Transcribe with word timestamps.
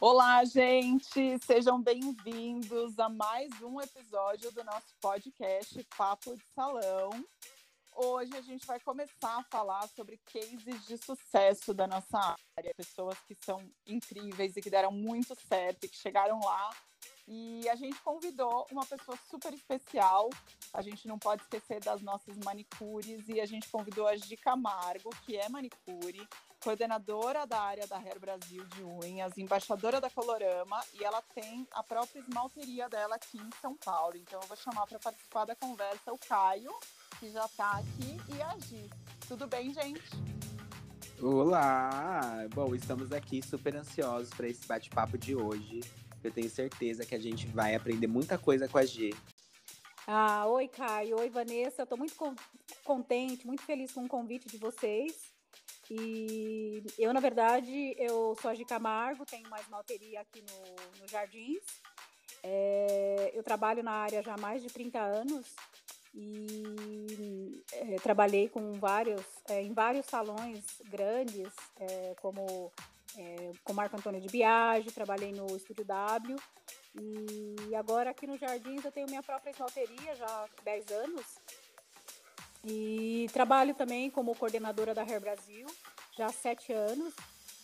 Olá, 0.00 0.44
gente! 0.44 1.40
Sejam 1.44 1.82
bem-vindos 1.82 2.96
a 3.00 3.08
mais 3.08 3.50
um 3.60 3.80
episódio 3.80 4.52
do 4.52 4.62
nosso 4.62 4.94
podcast 5.00 5.84
Papo 5.96 6.36
de 6.36 6.44
Salão. 6.54 7.10
Hoje 7.96 8.36
a 8.36 8.40
gente 8.40 8.64
vai 8.64 8.78
começar 8.78 9.38
a 9.38 9.42
falar 9.50 9.88
sobre 9.88 10.20
cases 10.32 10.86
de 10.86 10.96
sucesso 10.98 11.74
da 11.74 11.88
nossa 11.88 12.36
área, 12.56 12.72
pessoas 12.76 13.18
que 13.26 13.34
são 13.44 13.60
incríveis 13.84 14.56
e 14.56 14.62
que 14.62 14.70
deram 14.70 14.92
muito 14.92 15.34
certo 15.34 15.82
e 15.82 15.88
que 15.88 15.96
chegaram 15.96 16.38
lá. 16.44 16.70
E 17.26 17.68
a 17.68 17.74
gente 17.74 18.00
convidou 18.02 18.68
uma 18.70 18.86
pessoa 18.86 19.18
super 19.28 19.52
especial. 19.52 20.30
A 20.72 20.80
gente 20.80 21.08
não 21.08 21.18
pode 21.18 21.42
esquecer 21.42 21.80
das 21.80 22.00
nossas 22.02 22.36
manicures 22.44 23.28
e 23.28 23.40
a 23.40 23.46
gente 23.46 23.68
convidou 23.68 24.06
a 24.06 24.16
Gi 24.16 24.36
Camargo, 24.36 25.10
que 25.26 25.36
é 25.36 25.48
manicure, 25.48 26.24
coordenadora 26.60 27.46
da 27.46 27.60
área 27.60 27.86
da 27.86 27.98
Hair 27.98 28.18
Brasil 28.18 28.64
de 28.64 28.82
unhas, 28.82 29.36
embaixadora 29.38 30.00
da 30.00 30.10
Colorama 30.10 30.82
e 30.94 31.04
ela 31.04 31.22
tem 31.34 31.66
a 31.72 31.82
própria 31.82 32.20
esmalteria 32.20 32.88
dela 32.88 33.14
aqui 33.14 33.38
em 33.38 33.50
São 33.60 33.76
Paulo. 33.76 34.16
Então 34.16 34.40
eu 34.40 34.48
vou 34.48 34.56
chamar 34.56 34.86
para 34.86 34.98
participar 34.98 35.44
da 35.44 35.54
conversa 35.54 36.12
o 36.12 36.18
Caio, 36.18 36.72
que 37.18 37.30
já 37.30 37.44
está 37.44 37.78
aqui, 37.78 38.16
e 38.36 38.42
a 38.42 38.58
Gi. 38.58 38.90
Tudo 39.26 39.46
bem, 39.46 39.72
gente? 39.72 40.02
Olá! 41.20 42.46
Bom, 42.54 42.74
estamos 42.74 43.12
aqui 43.12 43.42
super 43.42 43.76
ansiosos 43.76 44.30
para 44.30 44.48
esse 44.48 44.66
bate-papo 44.66 45.18
de 45.18 45.34
hoje. 45.34 45.80
Eu 46.22 46.32
tenho 46.32 46.50
certeza 46.50 47.06
que 47.06 47.14
a 47.14 47.18
gente 47.18 47.46
vai 47.46 47.74
aprender 47.74 48.06
muita 48.06 48.38
coisa 48.38 48.68
com 48.68 48.78
a 48.78 48.84
G. 48.84 49.14
Ah, 50.06 50.46
oi, 50.46 50.66
Caio. 50.68 51.18
Oi, 51.18 51.28
Vanessa. 51.28 51.82
Estou 51.82 51.98
muito 51.98 52.14
contente, 52.82 53.46
muito 53.46 53.62
feliz 53.62 53.92
com 53.92 54.04
o 54.04 54.08
convite 54.08 54.48
de 54.48 54.56
vocês. 54.56 55.27
E 55.90 56.82
eu, 56.98 57.12
na 57.12 57.20
verdade, 57.20 57.94
eu 57.98 58.36
sou 58.40 58.50
a 58.50 58.54
Gi 58.54 58.64
Camargo, 58.64 59.24
tenho 59.24 59.46
uma 59.46 59.60
esmalteria 59.60 60.20
aqui 60.20 60.42
no, 60.42 61.00
no 61.00 61.08
Jardins. 61.08 61.64
É, 62.42 63.32
eu 63.34 63.42
trabalho 63.42 63.82
na 63.82 63.92
área 63.92 64.22
já 64.22 64.34
há 64.34 64.38
mais 64.38 64.62
de 64.62 64.68
30 64.68 64.98
anos 64.98 65.46
e 66.14 67.62
é, 67.72 67.96
trabalhei 67.96 68.48
com 68.48 68.74
vários, 68.74 69.24
é, 69.48 69.62
em 69.62 69.72
vários 69.72 70.06
salões 70.06 70.64
grandes, 70.84 71.52
é, 71.80 72.14
como 72.20 72.70
é, 73.16 73.52
com 73.64 73.72
Marco 73.72 73.96
Antônio 73.96 74.20
de 74.20 74.28
Biagi, 74.28 74.92
trabalhei 74.92 75.32
no 75.32 75.56
Estúdio 75.56 75.84
W 75.84 76.36
e 77.68 77.74
agora 77.74 78.10
aqui 78.10 78.26
no 78.26 78.36
Jardins 78.36 78.84
eu 78.84 78.92
tenho 78.92 79.06
minha 79.08 79.22
própria 79.22 79.50
esmalteria 79.50 80.14
já 80.16 80.26
há 80.26 80.48
10 80.64 80.90
anos 80.92 81.38
e 82.68 83.28
trabalho 83.32 83.74
também 83.74 84.10
como 84.10 84.34
coordenadora 84.34 84.94
da 84.94 85.02
Hair 85.02 85.20
Brasil, 85.20 85.66
já 86.16 86.26
há 86.26 86.32
sete 86.32 86.72
anos. 86.72 87.14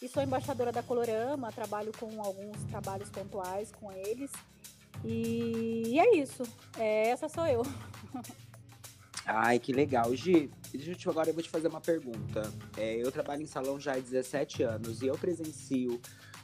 E 0.03 0.09
sou 0.09 0.23
embaixadora 0.23 0.73
da 0.73 0.83
Colorama, 0.83 1.53
trabalho 1.53 1.93
com 1.99 2.23
alguns 2.23 2.63
trabalhos 2.65 3.09
pontuais 3.09 3.71
com 3.73 3.91
eles. 3.93 4.31
E 5.05 5.99
é 5.99 6.17
isso. 6.17 6.43
É, 6.79 7.09
essa 7.09 7.29
sou 7.29 7.47
eu. 7.47 7.63
Ai, 9.27 9.59
que 9.59 9.73
legal. 9.73 10.15
Gi, 10.15 10.51
deixa 10.71 10.91
eu 10.91 10.95
te, 10.95 11.09
agora 11.09 11.31
eu 11.31 11.35
vou 11.35 11.43
te 11.43 11.49
fazer 11.49 11.69
uma 11.69 11.81
pergunta. 11.81 12.43
É, 12.77 12.97
eu 12.97 13.11
trabalho 13.11 13.43
em 13.43 13.47
salão 13.47 13.81
já 13.81 13.95
há 13.95 13.99
17 13.99 14.63
anos 14.63 15.01
e 15.01 15.07
eu 15.07 15.17
presencio 15.17 16.01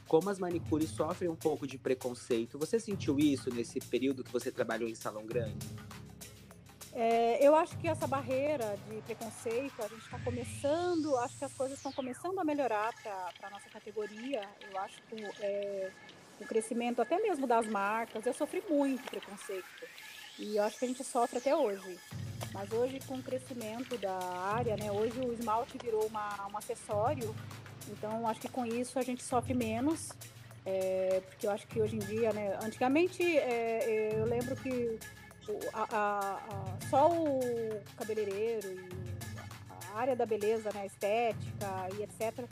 como 0.07 0.29
as 0.29 0.39
manicures 0.39 0.89
sofrem 0.89 1.29
um 1.29 1.35
pouco 1.35 1.67
de 1.67 1.77
preconceito. 1.77 2.57
Você 2.57 2.79
sentiu 2.79 3.19
isso 3.19 3.53
nesse 3.53 3.79
período 3.79 4.23
que 4.23 4.31
você 4.31 4.51
trabalhou 4.51 4.89
em 4.89 4.95
salão 4.95 5.25
grande? 5.25 5.67
É, 6.93 7.37
eu 7.45 7.55
acho 7.55 7.77
que 7.77 7.87
essa 7.87 8.05
barreira 8.05 8.77
de 8.89 9.01
preconceito, 9.01 9.81
a 9.81 9.87
gente 9.87 10.03
está 10.03 10.19
começando, 10.19 11.15
acho 11.17 11.37
que 11.37 11.45
as 11.45 11.53
coisas 11.53 11.77
estão 11.77 11.91
começando 11.91 12.37
a 12.37 12.43
melhorar 12.43 12.93
para 13.01 13.47
a 13.47 13.49
nossa 13.49 13.69
categoria. 13.69 14.41
Eu 14.69 14.77
acho 14.79 15.01
que 15.03 15.23
é, 15.39 15.89
o 16.39 16.45
crescimento 16.45 17.01
até 17.01 17.17
mesmo 17.19 17.47
das 17.47 17.65
marcas, 17.67 18.25
eu 18.25 18.33
sofri 18.33 18.61
muito 18.69 19.09
preconceito. 19.09 19.65
E 20.37 20.57
eu 20.57 20.63
acho 20.63 20.77
que 20.77 20.85
a 20.85 20.87
gente 20.87 21.03
sofre 21.03 21.37
até 21.37 21.55
hoje. 21.55 21.97
Mas 22.53 22.71
hoje, 22.73 22.99
com 23.07 23.15
o 23.15 23.23
crescimento 23.23 23.97
da 23.97 24.17
área, 24.17 24.75
né, 24.75 24.91
hoje 24.91 25.17
o 25.19 25.31
esmalte 25.31 25.77
virou 25.77 26.05
uma, 26.07 26.47
um 26.51 26.57
acessório. 26.57 27.33
Então, 27.87 28.27
acho 28.27 28.41
que 28.41 28.49
com 28.49 28.65
isso 28.65 28.99
a 28.99 29.01
gente 29.01 29.23
sofre 29.23 29.53
menos. 29.53 30.11
É, 30.65 31.21
porque 31.25 31.47
eu 31.47 31.51
acho 31.51 31.65
que 31.67 31.81
hoje 31.81 31.95
em 31.95 31.99
dia, 31.99 32.33
né, 32.33 32.57
antigamente 32.61 33.23
é, 33.23 34.13
eu 34.13 34.25
lembro 34.25 34.55
que 34.57 34.99
a, 35.73 35.83
a, 35.83 36.35
a, 36.35 36.89
só 36.89 37.09
o 37.09 37.81
cabeleireiro 37.97 38.71
e 38.71 38.89
a 39.93 39.99
área 39.99 40.15
da 40.15 40.25
beleza, 40.25 40.69
né, 40.73 40.85
estética 40.85 41.87
e 41.97 42.03
etc., 42.03 42.45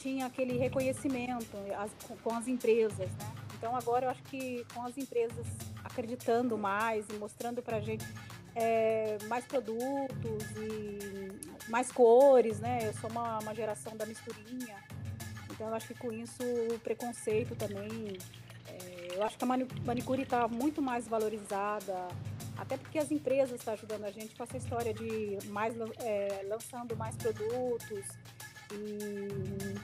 tinha 0.00 0.26
aquele 0.26 0.56
reconhecimento 0.56 1.56
as, 1.76 1.90
com 2.22 2.34
as 2.34 2.48
empresas, 2.48 3.10
né? 3.10 3.32
Então 3.54 3.76
agora 3.76 4.06
eu 4.06 4.10
acho 4.10 4.22
que 4.22 4.64
com 4.72 4.82
as 4.82 4.96
empresas 4.96 5.46
acreditando 5.84 6.56
mais 6.56 7.06
e 7.10 7.14
mostrando 7.14 7.62
para 7.62 7.78
gente 7.80 8.06
é, 8.54 9.18
mais 9.28 9.44
produtos 9.44 10.42
e 10.56 11.70
mais 11.70 11.92
cores, 11.92 12.58
né? 12.60 12.78
Eu 12.82 12.94
sou 12.94 13.10
uma, 13.10 13.38
uma 13.40 13.54
geração 13.54 13.94
da 13.96 14.06
misturinha, 14.06 14.76
então 15.50 15.68
eu 15.68 15.74
acho 15.74 15.88
que 15.88 15.94
com 15.94 16.10
isso 16.10 16.42
o 16.74 16.78
preconceito 16.78 17.54
também 17.54 18.16
eu 19.14 19.22
acho 19.22 19.36
que 19.36 19.44
a 19.44 19.46
manicure 19.46 20.22
está 20.22 20.48
muito 20.48 20.80
mais 20.80 21.06
valorizada, 21.06 22.08
até 22.56 22.76
porque 22.76 22.98
as 22.98 23.10
empresas 23.10 23.58
estão 23.58 23.74
ajudando 23.74 24.04
a 24.04 24.10
gente 24.10 24.34
com 24.34 24.42
essa 24.42 24.56
história 24.56 24.92
de 24.92 25.38
mais 25.48 25.74
é, 25.98 26.44
lançando 26.48 26.96
mais 26.96 27.16
produtos. 27.16 28.04
E 28.72 29.74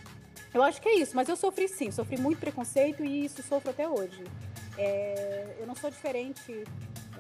eu 0.52 0.62
acho 0.62 0.80
que 0.80 0.88
é 0.88 0.94
isso, 0.96 1.14
mas 1.14 1.28
eu 1.28 1.36
sofri 1.36 1.68
sim, 1.68 1.90
sofri 1.90 2.18
muito 2.18 2.38
preconceito 2.38 3.04
e 3.04 3.24
isso 3.24 3.42
sofro 3.42 3.70
até 3.70 3.88
hoje. 3.88 4.24
É, 4.78 5.56
eu 5.58 5.66
não 5.66 5.74
sou 5.74 5.90
diferente. 5.90 6.64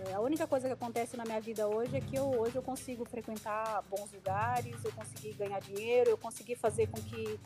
É, 0.06 0.12
a 0.12 0.20
única 0.20 0.46
coisa 0.46 0.66
que 0.66 0.74
acontece 0.74 1.16
na 1.16 1.24
minha 1.24 1.40
vida 1.40 1.66
hoje 1.66 1.96
é 1.96 2.00
que 2.00 2.16
eu, 2.16 2.24
hoje 2.24 2.54
eu 2.54 2.62
consigo 2.62 3.04
frequentar 3.04 3.82
bons 3.90 4.12
lugares, 4.12 4.76
eu 4.84 4.92
consegui 4.92 5.32
ganhar 5.32 5.60
dinheiro, 5.60 6.10
eu 6.10 6.18
consegui 6.18 6.54
fazer 6.54 6.86
com 6.88 7.00
que 7.00 7.40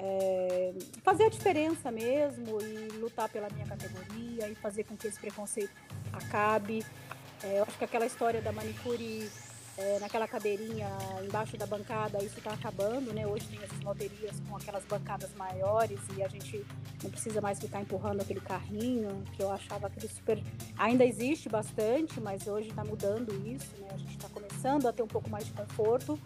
é, 0.00 0.72
fazer 1.02 1.24
a 1.24 1.28
diferença 1.28 1.90
mesmo 1.90 2.60
e 2.62 2.96
lutar 2.98 3.28
pela 3.28 3.48
minha 3.50 3.66
categoria 3.66 4.48
e 4.48 4.54
fazer 4.54 4.84
com 4.84 4.96
que 4.96 5.06
esse 5.06 5.20
preconceito 5.20 5.70
acabe. 6.12 6.84
É, 7.42 7.58
eu 7.58 7.64
acho 7.64 7.76
que 7.76 7.84
aquela 7.84 8.06
história 8.06 8.40
da 8.40 8.50
manicure 8.50 9.30
é, 9.76 9.98
naquela 9.98 10.26
cadeirinha 10.26 10.88
embaixo 11.24 11.56
da 11.56 11.66
bancada, 11.66 12.22
isso 12.22 12.38
está 12.38 12.52
acabando, 12.52 13.12
né? 13.12 13.26
Hoje 13.26 13.46
tem 13.46 13.62
as 13.62 13.72
esmalterias 13.72 14.40
com 14.48 14.56
aquelas 14.56 14.84
bancadas 14.84 15.30
maiores 15.36 16.00
e 16.16 16.22
a 16.22 16.28
gente 16.28 16.64
não 17.02 17.10
precisa 17.10 17.40
mais 17.40 17.58
ficar 17.58 17.80
empurrando 17.80 18.20
aquele 18.20 18.40
carrinho, 18.40 19.22
que 19.34 19.42
eu 19.42 19.50
achava 19.50 19.86
aquele 19.86 20.08
super. 20.08 20.42
Ainda 20.76 21.04
existe 21.04 21.48
bastante, 21.48 22.20
mas 22.20 22.46
hoje 22.46 22.68
está 22.68 22.84
mudando 22.84 23.32
isso, 23.46 23.74
né? 23.78 23.88
A 23.92 23.96
gente 23.96 24.16
está 24.16 24.28
começando 24.28 24.86
a 24.86 24.92
ter 24.92 25.02
um 25.02 25.08
pouco 25.08 25.30
mais 25.30 25.46
de 25.46 25.52
conforto. 25.52 26.18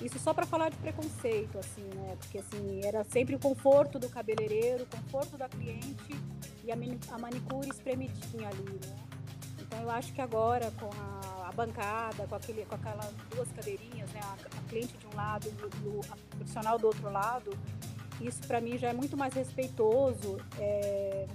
Isso 0.00 0.18
só 0.18 0.32
para 0.34 0.46
falar 0.46 0.70
de 0.70 0.76
preconceito, 0.78 1.58
assim, 1.58 1.84
né? 1.94 2.16
Porque 2.18 2.38
assim, 2.38 2.80
era 2.84 3.04
sempre 3.04 3.34
o 3.36 3.38
conforto 3.38 3.98
do 3.98 4.08
cabeleireiro, 4.08 4.84
o 4.84 4.86
conforto 4.86 5.36
da 5.36 5.48
cliente 5.48 6.16
e 6.64 6.72
a, 6.72 6.74
a 7.14 7.18
manicure 7.18 7.68
espremidinha 7.68 8.48
ali, 8.48 8.80
né? 8.86 8.96
Então 9.60 9.80
eu 9.80 9.90
acho 9.90 10.12
que 10.12 10.20
agora 10.20 10.70
com 10.72 10.90
a, 11.00 11.48
a 11.48 11.52
bancada, 11.52 12.26
com, 12.26 12.34
aquele, 12.34 12.64
com 12.64 12.74
aquelas 12.74 13.12
duas 13.30 13.50
cadeirinhas, 13.52 14.10
né? 14.10 14.20
A, 14.22 14.32
a 14.58 14.68
cliente 14.68 14.96
de 14.96 15.06
um 15.06 15.16
lado 15.16 15.46
e 15.46 15.88
o 15.88 16.00
profissional 16.36 16.78
do 16.78 16.86
outro 16.86 17.10
lado, 17.10 17.56
isso 18.20 18.42
para 18.46 18.60
mim 18.60 18.76
já 18.78 18.88
é 18.88 18.92
muito 18.92 19.16
mais 19.16 19.34
respeitoso. 19.34 20.38
É, 20.58 21.26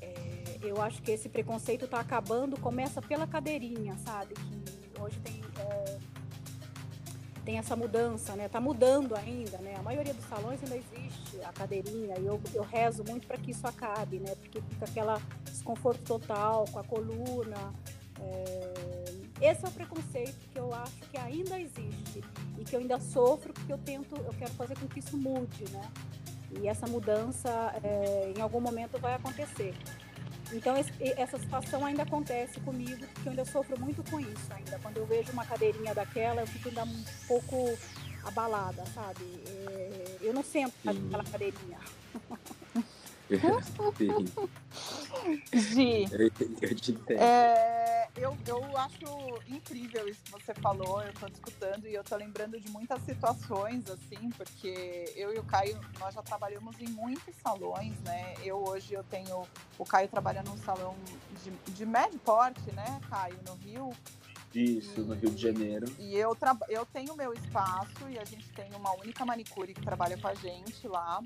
é, 0.00 0.58
eu 0.62 0.80
acho 0.82 1.00
que 1.02 1.10
esse 1.10 1.28
preconceito 1.28 1.84
está 1.84 2.00
acabando, 2.00 2.58
começa 2.60 3.00
pela 3.00 3.26
cadeirinha, 3.26 3.96
sabe? 3.98 4.34
Que 4.34 5.00
hoje 5.00 5.18
tem 5.20 5.45
tem 7.46 7.58
essa 7.58 7.76
mudança, 7.76 8.34
né? 8.34 8.48
Tá 8.48 8.60
mudando 8.60 9.14
ainda, 9.14 9.56
né? 9.58 9.76
A 9.78 9.82
maioria 9.82 10.12
dos 10.12 10.24
salões 10.24 10.60
ainda 10.64 10.76
existe 10.76 11.40
a 11.44 11.52
cadeirinha 11.52 12.18
e 12.18 12.26
eu, 12.26 12.40
eu 12.52 12.64
rezo 12.64 13.04
muito 13.04 13.24
para 13.28 13.38
que 13.38 13.52
isso 13.52 13.64
acabe, 13.64 14.18
né? 14.18 14.34
Porque 14.34 14.60
fica 14.60 14.84
aquela 14.84 15.22
desconforto 15.44 16.02
total 16.02 16.64
com 16.72 16.80
a 16.80 16.84
coluna. 16.84 17.72
É... 18.20 19.50
Esse 19.52 19.64
é 19.64 19.68
o 19.68 19.70
preconceito 19.70 20.48
que 20.50 20.58
eu 20.58 20.74
acho 20.74 20.96
que 21.10 21.16
ainda 21.16 21.60
existe 21.60 22.24
e 22.58 22.64
que 22.64 22.74
eu 22.74 22.80
ainda 22.80 22.98
sofro 22.98 23.52
porque 23.52 23.72
eu 23.72 23.78
tento, 23.78 24.16
eu 24.16 24.34
quero 24.36 24.52
fazer 24.54 24.76
com 24.76 24.88
que 24.88 24.98
isso 24.98 25.16
mude, 25.16 25.70
né? 25.70 25.88
E 26.60 26.66
essa 26.66 26.86
mudança, 26.86 27.50
é, 27.82 28.32
em 28.36 28.40
algum 28.40 28.60
momento, 28.60 28.98
vai 28.98 29.14
acontecer. 29.14 29.74
Então 30.52 30.74
essa 30.76 31.38
situação 31.38 31.84
ainda 31.84 32.02
acontece 32.02 32.60
comigo, 32.60 33.04
porque 33.14 33.28
eu 33.28 33.30
ainda 33.30 33.44
sofro 33.44 33.78
muito 33.80 34.02
com 34.10 34.20
isso 34.20 34.46
ainda. 34.50 34.78
Quando 34.78 34.98
eu 34.98 35.06
vejo 35.06 35.32
uma 35.32 35.44
cadeirinha 35.44 35.94
daquela, 35.94 36.42
eu 36.42 36.46
fico 36.46 36.68
ainda 36.68 36.84
um 36.84 37.04
pouco 37.26 37.76
abalada, 38.24 38.84
sabe? 38.94 39.24
É, 39.46 40.16
eu 40.20 40.32
não 40.32 40.42
sento 40.42 40.74
naquela 40.84 41.24
cadeirinha. 41.24 41.78
Gi, 45.52 46.06
é, 47.08 47.75
eu, 48.16 48.36
eu 48.46 48.76
acho 48.76 49.04
incrível 49.46 50.08
isso 50.08 50.22
que 50.24 50.32
você 50.32 50.54
falou, 50.54 51.02
eu 51.02 51.12
tô 51.14 51.26
escutando 51.26 51.86
e 51.86 51.94
eu 51.94 52.02
tô 52.02 52.16
lembrando 52.16 52.58
de 52.58 52.70
muitas 52.70 53.00
situações, 53.02 53.88
assim, 53.90 54.30
porque 54.30 55.12
eu 55.14 55.34
e 55.34 55.38
o 55.38 55.44
Caio, 55.44 55.78
nós 55.98 56.14
já 56.14 56.22
trabalhamos 56.22 56.78
em 56.80 56.88
muitos 56.88 57.34
salões, 57.36 57.98
né? 58.00 58.34
Eu 58.42 58.56
hoje 58.64 58.94
eu 58.94 59.04
tenho 59.04 59.46
o 59.78 59.84
Caio 59.84 60.08
trabalhando 60.08 60.48
num 60.48 60.58
salão 60.58 60.96
de, 61.42 61.50
de 61.72 61.86
médio 61.86 62.18
porte, 62.20 62.72
né, 62.72 63.00
Caio, 63.08 63.38
no 63.46 63.54
Rio. 63.54 63.92
Isso, 64.54 65.02
no 65.02 65.14
Rio 65.14 65.30
de 65.30 65.42
Janeiro. 65.42 65.86
E 65.98 66.16
eu, 66.16 66.36
eu 66.70 66.86
tenho 66.86 67.14
meu 67.14 67.34
espaço 67.34 68.08
e 68.08 68.18
a 68.18 68.24
gente 68.24 68.48
tem 68.52 68.72
uma 68.74 68.94
única 68.96 69.24
manicure 69.26 69.74
que 69.74 69.82
trabalha 69.82 70.16
com 70.16 70.28
a 70.28 70.34
gente 70.34 70.88
lá. 70.88 71.22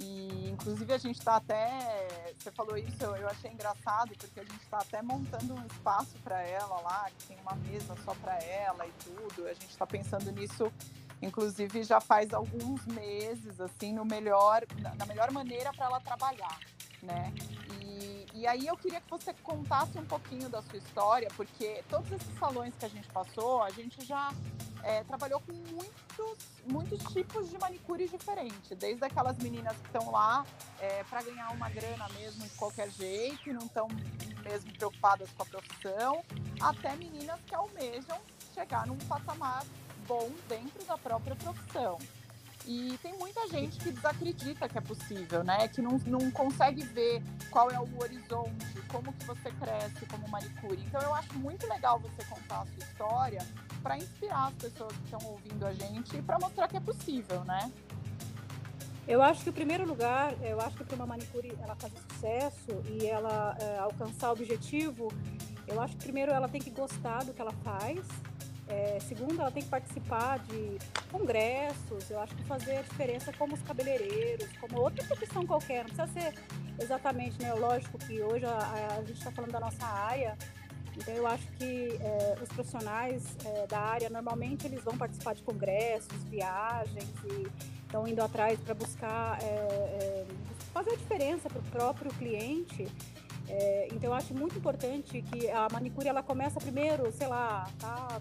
E, 0.00 0.50
inclusive, 0.50 0.92
a 0.92 0.98
gente 0.98 1.18
está 1.18 1.36
até. 1.36 2.08
Você 2.38 2.50
falou 2.50 2.76
isso, 2.76 2.96
eu, 3.02 3.14
eu 3.16 3.28
achei 3.28 3.50
engraçado, 3.50 4.16
porque 4.16 4.40
a 4.40 4.44
gente 4.44 4.62
está 4.62 4.78
até 4.78 5.02
montando 5.02 5.54
um 5.54 5.66
espaço 5.66 6.16
para 6.24 6.40
ela 6.42 6.80
lá, 6.80 7.10
que 7.18 7.28
tem 7.28 7.36
uma 7.42 7.54
mesa 7.56 7.94
só 8.04 8.14
para 8.14 8.34
ela 8.42 8.86
e 8.86 8.92
tudo. 9.04 9.46
A 9.46 9.52
gente 9.52 9.68
está 9.68 9.86
pensando 9.86 10.32
nisso, 10.32 10.72
inclusive, 11.20 11.82
já 11.82 12.00
faz 12.00 12.32
alguns 12.32 12.86
meses, 12.86 13.60
assim, 13.60 13.92
no 13.92 14.06
melhor, 14.06 14.64
na 14.96 15.04
melhor 15.04 15.30
maneira 15.30 15.70
para 15.72 15.84
ela 15.84 16.00
trabalhar, 16.00 16.58
né? 17.02 17.32
E, 17.80 18.26
e 18.34 18.46
aí 18.46 18.66
eu 18.66 18.76
queria 18.76 19.00
que 19.00 19.10
você 19.10 19.34
contasse 19.42 19.98
um 19.98 20.04
pouquinho 20.04 20.48
da 20.48 20.62
sua 20.62 20.78
história, 20.78 21.28
porque 21.36 21.82
todos 21.88 22.10
esses 22.12 22.38
salões 22.38 22.74
que 22.78 22.84
a 22.84 22.88
gente 22.88 23.08
passou, 23.08 23.62
a 23.62 23.70
gente 23.70 24.04
já 24.04 24.32
é, 24.82 25.02
trabalhou 25.04 25.40
com 25.40 25.52
muitos, 25.52 26.38
muitos 26.66 27.02
tipos 27.12 27.50
de 27.50 27.58
manicures 27.58 28.10
diferentes, 28.10 28.76
desde 28.78 29.04
aquelas 29.04 29.36
meninas 29.38 29.76
que 29.76 29.86
estão 29.86 30.10
lá 30.10 30.44
é, 30.78 31.04
para 31.04 31.22
ganhar 31.22 31.50
uma 31.52 31.68
grana 31.68 32.08
mesmo 32.10 32.42
de 32.42 32.50
qualquer 32.50 32.90
jeito 32.90 33.48
e 33.48 33.52
não 33.52 33.66
estão 33.66 33.88
mesmo 34.42 34.72
preocupadas 34.72 35.30
com 35.32 35.42
a 35.42 35.46
profissão, 35.46 36.24
até 36.60 36.96
meninas 36.96 37.38
que 37.46 37.54
almejam 37.54 38.18
chegar 38.54 38.86
num 38.86 38.98
patamar 38.98 39.64
bom 40.06 40.30
dentro 40.48 40.84
da 40.84 40.98
própria 40.98 41.36
profissão. 41.36 41.98
E 42.66 42.98
tem 43.02 43.16
muita 43.18 43.48
gente 43.48 43.78
que 43.78 43.90
desacredita 43.90 44.68
que 44.68 44.78
é 44.78 44.80
possível, 44.80 45.42
né? 45.42 45.66
Que 45.68 45.80
não, 45.80 45.98
não 46.06 46.30
consegue 46.30 46.82
ver 46.84 47.22
qual 47.50 47.70
é 47.70 47.78
o 47.78 47.88
horizonte, 48.00 48.80
como 48.88 49.12
que 49.12 49.24
você 49.24 49.50
cresce 49.52 50.06
como 50.06 50.28
manicure. 50.28 50.80
Então 50.86 51.00
eu 51.00 51.14
acho 51.14 51.38
muito 51.38 51.66
legal 51.66 51.98
você 51.98 52.24
contar 52.28 52.60
a 52.60 52.66
sua 52.66 52.78
história 52.78 53.46
para 53.82 53.96
inspirar 53.96 54.48
as 54.48 54.54
pessoas 54.54 54.92
que 54.92 55.04
estão 55.04 55.30
ouvindo 55.30 55.66
a 55.66 55.72
gente 55.72 56.16
e 56.16 56.22
para 56.22 56.38
mostrar 56.38 56.68
que 56.68 56.76
é 56.76 56.80
possível, 56.80 57.44
né? 57.44 57.72
Eu 59.08 59.22
acho 59.22 59.42
que, 59.42 59.50
em 59.50 59.52
primeiro 59.52 59.84
lugar, 59.84 60.34
eu 60.40 60.60
acho 60.60 60.76
que 60.76 60.84
para 60.84 60.94
uma 60.94 61.06
manicure 61.06 61.52
ela 61.60 61.74
fazer 61.74 61.98
sucesso 62.12 62.82
e 62.86 63.06
ela 63.06 63.56
é, 63.58 63.78
alcançar 63.78 64.28
o 64.28 64.32
objetivo, 64.32 65.12
eu 65.66 65.80
acho 65.80 65.96
que 65.96 66.04
primeiro 66.04 66.30
ela 66.30 66.48
tem 66.48 66.60
que 66.60 66.70
gostar 66.70 67.24
do 67.24 67.32
que 67.32 67.40
ela 67.40 67.52
faz. 67.64 67.98
É, 68.70 68.98
segundo, 69.00 69.40
ela 69.40 69.50
tem 69.50 69.62
que 69.62 69.68
participar 69.68 70.38
de 70.38 70.78
congressos. 71.10 72.08
Eu 72.08 72.20
acho 72.20 72.34
que 72.36 72.44
fazer 72.44 72.76
a 72.76 72.82
diferença 72.82 73.32
como 73.32 73.54
os 73.54 73.62
cabeleireiros, 73.62 74.48
como 74.60 74.80
outra 74.80 75.04
profissão 75.04 75.44
qualquer. 75.44 75.84
Não 75.84 75.94
precisa 75.94 76.06
ser 76.06 76.34
exatamente, 76.78 77.40
né? 77.42 77.52
Lógico 77.52 77.98
que 77.98 78.22
hoje 78.22 78.46
a, 78.46 78.96
a, 78.96 79.02
gente 79.02 79.18
está 79.18 79.32
falando 79.32 79.50
da 79.50 79.60
nossa 79.60 79.84
área, 79.84 80.36
então, 80.96 81.14
eu 81.14 81.26
acho 81.26 81.46
que 81.52 81.98
é, 82.00 82.36
os 82.42 82.48
profissionais 82.50 83.22
é, 83.44 83.66
da 83.66 83.78
área, 83.78 84.10
normalmente, 84.10 84.66
eles 84.66 84.82
vão 84.82 84.96
participar 84.98 85.34
de 85.34 85.42
congressos, 85.42 86.24
viagens 86.24 87.08
e 87.24 87.48
estão 87.82 88.06
indo 88.06 88.22
atrás 88.22 88.58
para 88.60 88.74
buscar 88.74 89.38
é, 89.42 90.26
fazer 90.72 90.90
a 90.92 90.96
diferença 90.96 91.48
para 91.48 91.58
o 91.58 91.62
próprio 91.64 92.10
cliente. 92.14 92.86
então, 93.92 94.10
eu 94.10 94.14
acho 94.14 94.34
muito 94.34 94.58
importante 94.58 95.22
que 95.22 95.50
a 95.50 95.68
manicure, 95.72 96.08
ela 96.08 96.22
começa 96.22 96.60
primeiro, 96.60 97.10
sei 97.12 97.26
lá, 97.26 97.68
tá 97.78 98.20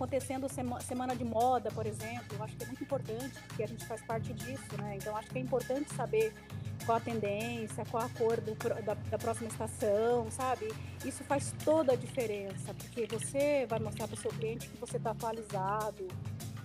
acontecendo 0.00 0.46
semana 0.80 1.14
de 1.14 1.24
moda, 1.24 1.70
por 1.70 1.84
exemplo. 1.84 2.38
Eu 2.38 2.42
acho 2.42 2.56
que 2.56 2.64
é 2.64 2.66
muito 2.66 2.82
importante, 2.82 3.38
porque 3.46 3.62
a 3.62 3.66
gente 3.66 3.84
faz 3.84 4.02
parte 4.02 4.32
disso, 4.32 4.76
né? 4.78 4.96
Então, 4.96 5.14
acho 5.14 5.28
que 5.28 5.38
é 5.38 5.42
importante 5.42 5.92
saber 5.94 6.32
qual 6.86 6.96
a 6.96 7.00
tendência, 7.00 7.84
qual 7.90 8.04
a 8.04 8.08
cor 8.08 8.40
do, 8.40 8.54
da, 8.82 8.94
da, 8.94 9.18
próxima 9.18 9.48
estação, 9.48 10.30
sabe? 10.30 10.72
Isso 11.04 11.22
faz 11.24 11.54
toda 11.62 11.92
a 11.92 11.96
diferença, 11.96 12.72
porque 12.72 13.06
você 13.06 13.66
vai 13.68 13.78
mostrar 13.78 14.08
para 14.08 14.14
o 14.14 14.18
seu 14.18 14.30
cliente 14.30 14.68
que 14.68 14.78
você 14.78 14.96
está 14.96 15.10
atualizado. 15.10 16.08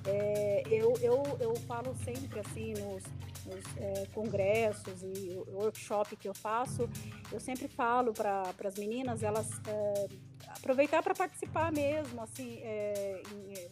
É, 0.07 0.63
eu, 0.71 0.93
eu, 1.01 1.23
eu 1.41 1.55
falo 1.67 1.93
sempre 2.05 2.39
assim 2.39 2.73
nos, 2.73 3.03
nos 3.45 3.77
é, 3.77 4.05
congressos 4.13 5.03
e 5.03 5.43
workshop 5.47 6.15
que 6.15 6.29
eu 6.29 6.33
faço, 6.33 6.87
eu 7.33 7.39
sempre 7.39 7.67
falo 7.67 8.13
para 8.13 8.53
as 8.63 8.75
meninas 8.75 9.23
elas 9.23 9.49
é, 9.67 10.07
aproveitar 10.49 11.01
para 11.03 11.13
participar 11.13 11.71
mesmo, 11.71 12.21
assim, 12.21 12.59
é, 12.61 13.21
em, 13.31 13.53
é, 13.53 13.69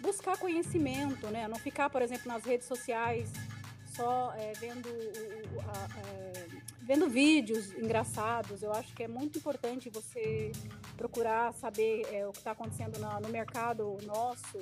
buscar 0.00 0.36
conhecimento, 0.36 1.26
né? 1.28 1.48
Não 1.48 1.58
ficar, 1.58 1.88
por 1.90 2.02
exemplo, 2.02 2.28
nas 2.28 2.44
redes 2.44 2.66
sociais 2.66 3.30
só 3.94 4.34
é, 4.36 4.52
vendo, 4.54 4.88
é, 4.88 6.46
vendo 6.82 7.08
vídeos 7.08 7.72
engraçados. 7.72 8.62
Eu 8.62 8.72
acho 8.72 8.92
que 8.94 9.02
é 9.04 9.08
muito 9.08 9.38
importante 9.38 9.88
você 9.88 10.52
procurar 10.96 11.52
saber 11.54 12.02
é, 12.12 12.26
o 12.26 12.32
que 12.32 12.38
está 12.38 12.50
acontecendo 12.50 12.98
no, 12.98 13.20
no, 13.20 13.28
mercado 13.28 13.96
nosso. 14.02 14.58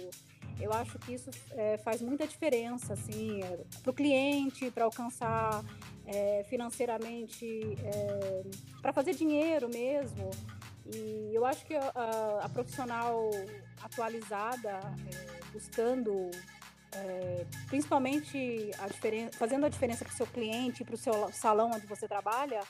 Eu 0.61 0.73
acho 0.73 0.99
que 1.01 1.15
isso 1.15 1.31
é, 1.53 1.79
faz 1.79 2.01
muita 2.01 2.27
diferença, 2.27 2.93
assim, 2.93 3.43
é, 3.43 3.59
para 3.83 3.91
o 3.91 3.95
cliente, 3.95 4.71
para 4.71 4.85
alcançar 4.85 5.65
é, 6.07 6.45
financeiramente, 6.49 7.77
para 8.81 8.93
fazer 8.93 9.15
dinheiro 9.15 9.69
mesmo. 9.69 10.31
E 10.87 11.31
eu 11.33 11.45
acho 11.45 11.65
que 11.65 11.75
a, 11.75 12.41
a, 12.43 12.49
profissional 12.49 13.31
atualizada, 13.83 14.81
buscando 15.53 16.31
é, 16.93 17.47
principalmente 17.69 18.71
a 18.79 18.89
fazendo 19.33 19.65
a 19.65 19.69
diferença 19.69 20.05
para 20.05 20.13
o 20.13 20.17
seu 20.17 20.27
cliente, 20.27 20.85
para 20.85 20.95
o 20.95 20.99
seu 20.99 21.33
salão 21.33 21.71
onde 21.73 21.87
você 21.87 22.09
trabalha, 22.09 22.61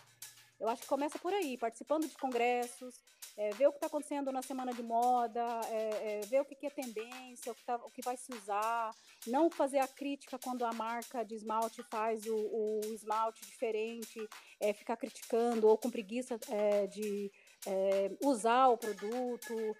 eu 0.61 0.69
acho 0.69 0.83
que 0.83 0.89
começa 0.89 1.19
por 1.19 1.33
aí, 1.33 1.59
participando 1.59 2.07
de 2.07 2.17
congressos, 2.17 3.01
é, 3.37 3.51
ver 3.51 3.67
o 3.67 3.73
que 3.73 3.79
está 3.79 3.87
acontecendo 3.87 4.31
na 4.31 4.43
semana 4.43 4.73
de 4.73 4.83
moda, 4.83 5.45
é, 5.71 6.19
é, 6.19 6.21
ver 6.27 6.41
o 6.41 6.45
que, 6.45 6.55
que, 6.55 6.67
é 6.67 6.71
tendência, 6.71 7.53
o 7.53 7.55
que, 7.55 7.65
tá, 7.65 7.77
o 7.77 7.91
que 7.91 8.03
vai 8.03 8.17
se 8.17 8.33
usar, 8.35 8.91
não 9.27 9.51
fazer 9.51 9.79
a 9.79 9.89
crítica 9.89 10.39
quando 10.39 10.65
a 10.65 10.73
marca 10.73 11.25
de 11.25 11.35
esmalte 11.35 11.83
faz 11.85 12.27
o, 12.27 12.37
o 12.37 12.81
esmalte 12.95 13.41
diferente, 13.43 14.29
é, 14.61 14.73
ficar 14.73 14.97
criticando 14.97 15.67
ou 15.67 15.79
com 15.79 15.91
preguiça 15.91 16.39
é, 16.51 16.87
de 16.87 17.31
é, 17.67 18.11
usar 18.23 18.69
o 18.69 18.77
produto, 18.77 19.77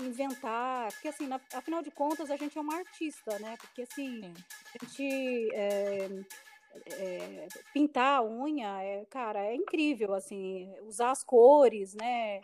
inventar, 0.00 0.92
porque 0.92 1.08
assim, 1.08 1.26
na, 1.26 1.40
afinal 1.54 1.80
de 1.82 1.90
contas 1.90 2.30
a 2.30 2.36
gente 2.36 2.58
é 2.58 2.60
uma 2.60 2.76
artista, 2.76 3.38
né? 3.38 3.56
Porque 3.60 3.82
assim, 3.82 4.20
Sim. 4.20 4.34
a 4.74 4.84
gente 4.84 5.48
é, 6.98 7.48
pintar 7.72 8.18
a 8.18 8.22
unha, 8.22 8.82
é, 8.82 9.04
cara, 9.06 9.44
é 9.44 9.54
incrível, 9.54 10.14
assim, 10.14 10.72
usar 10.82 11.10
as 11.10 11.22
cores, 11.22 11.94
né? 11.94 12.40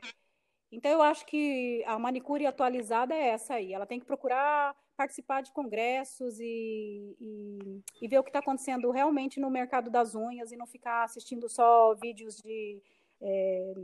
Então 0.76 0.90
eu 0.90 1.00
acho 1.00 1.24
que 1.24 1.82
a 1.86 1.98
manicure 1.98 2.44
atualizada 2.44 3.14
é 3.14 3.28
essa 3.28 3.54
aí, 3.54 3.72
ela 3.72 3.86
tem 3.86 3.98
que 3.98 4.04
procurar 4.04 4.76
participar 4.94 5.40
de 5.40 5.50
congressos 5.50 6.38
e, 6.38 7.16
e, 7.18 7.82
e 8.02 8.06
ver 8.06 8.18
o 8.18 8.22
que 8.22 8.28
está 8.28 8.40
acontecendo 8.40 8.90
realmente 8.90 9.40
no 9.40 9.50
mercado 9.50 9.90
das 9.90 10.14
unhas 10.14 10.52
e 10.52 10.56
não 10.56 10.66
ficar 10.66 11.04
assistindo 11.04 11.48
só 11.48 11.94
vídeos 11.94 12.36
de 12.36 12.82
é, 13.22 13.74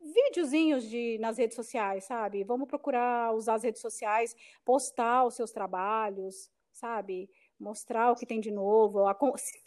videozinhos 0.00 0.88
de, 0.90 1.16
nas 1.20 1.38
redes 1.38 1.54
sociais, 1.54 2.04
sabe? 2.04 2.42
Vamos 2.42 2.66
procurar 2.66 3.32
usar 3.32 3.54
as 3.54 3.62
redes 3.62 3.80
sociais, 3.80 4.34
postar 4.64 5.24
os 5.24 5.34
seus 5.34 5.52
trabalhos, 5.52 6.50
sabe? 6.72 7.30
Mostrar 7.58 8.10
o 8.10 8.16
que 8.16 8.26
tem 8.26 8.40
de 8.40 8.50
novo, 8.50 9.06
a, 9.06 9.16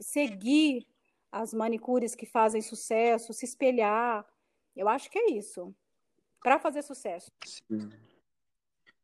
seguir 0.02 0.86
as 1.32 1.54
manicures 1.54 2.16
que 2.16 2.26
fazem 2.26 2.62
sucesso, 2.62 3.32
se 3.32 3.46
espelhar. 3.46 4.26
Eu 4.76 4.90
acho 4.90 5.10
que 5.10 5.20
é 5.20 5.32
isso. 5.32 5.74
Para 6.42 6.60
fazer 6.60 6.82
sucesso. 6.82 7.32
Sim. 7.46 7.90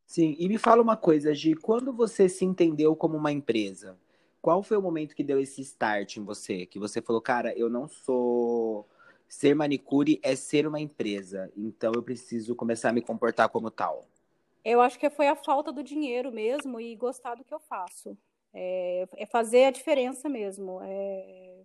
Sim, 0.05 0.35
e 0.39 0.47
me 0.47 0.57
fala 0.57 0.81
uma 0.81 0.95
coisa, 0.95 1.33
Gi, 1.33 1.55
quando 1.55 1.91
você 1.91 2.29
se 2.29 2.45
entendeu 2.45 2.95
como 2.95 3.17
uma 3.17 3.31
empresa, 3.31 3.97
qual 4.41 4.61
foi 4.61 4.77
o 4.77 4.81
momento 4.81 5.15
que 5.15 5.23
deu 5.23 5.39
esse 5.39 5.61
start 5.61 6.17
em 6.17 6.23
você? 6.23 6.65
Que 6.65 6.77
você 6.77 7.01
falou, 7.01 7.21
cara, 7.21 7.57
eu 7.57 7.69
não 7.69 7.87
sou 7.87 8.87
ser 9.27 9.55
manicure 9.55 10.19
é 10.23 10.35
ser 10.35 10.67
uma 10.67 10.79
empresa, 10.79 11.51
então 11.57 11.91
eu 11.95 12.03
preciso 12.03 12.55
começar 12.55 12.89
a 12.89 12.93
me 12.93 13.01
comportar 13.01 13.49
como 13.49 13.71
tal. 13.71 14.05
Eu 14.63 14.81
acho 14.81 14.99
que 14.99 15.09
foi 15.09 15.27
a 15.27 15.35
falta 15.35 15.71
do 15.71 15.83
dinheiro 15.83 16.31
mesmo 16.31 16.79
e 16.79 16.95
gostar 16.95 17.35
do 17.35 17.43
que 17.43 17.53
eu 17.53 17.59
faço. 17.59 18.17
É, 18.53 19.07
é 19.17 19.25
fazer 19.25 19.65
a 19.65 19.71
diferença 19.71 20.29
mesmo. 20.29 20.79
É, 20.83 21.61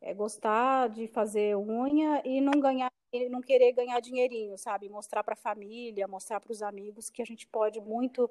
é, 0.00 0.14
gostar 0.14 0.88
de 0.88 1.06
fazer 1.08 1.56
unha 1.56 2.22
e 2.24 2.40
não 2.40 2.60
ganhar, 2.60 2.87
não 3.30 3.40
querer 3.40 3.72
ganhar 3.72 4.00
dinheirinho, 4.00 4.56
sabe? 4.58 4.88
Mostrar 4.88 5.22
para 5.22 5.34
a 5.34 5.36
família, 5.36 6.06
mostrar 6.06 6.40
para 6.40 6.52
os 6.52 6.62
amigos 6.62 7.08
que 7.10 7.22
a 7.22 7.24
gente 7.24 7.46
pode 7.46 7.80
muito 7.80 8.30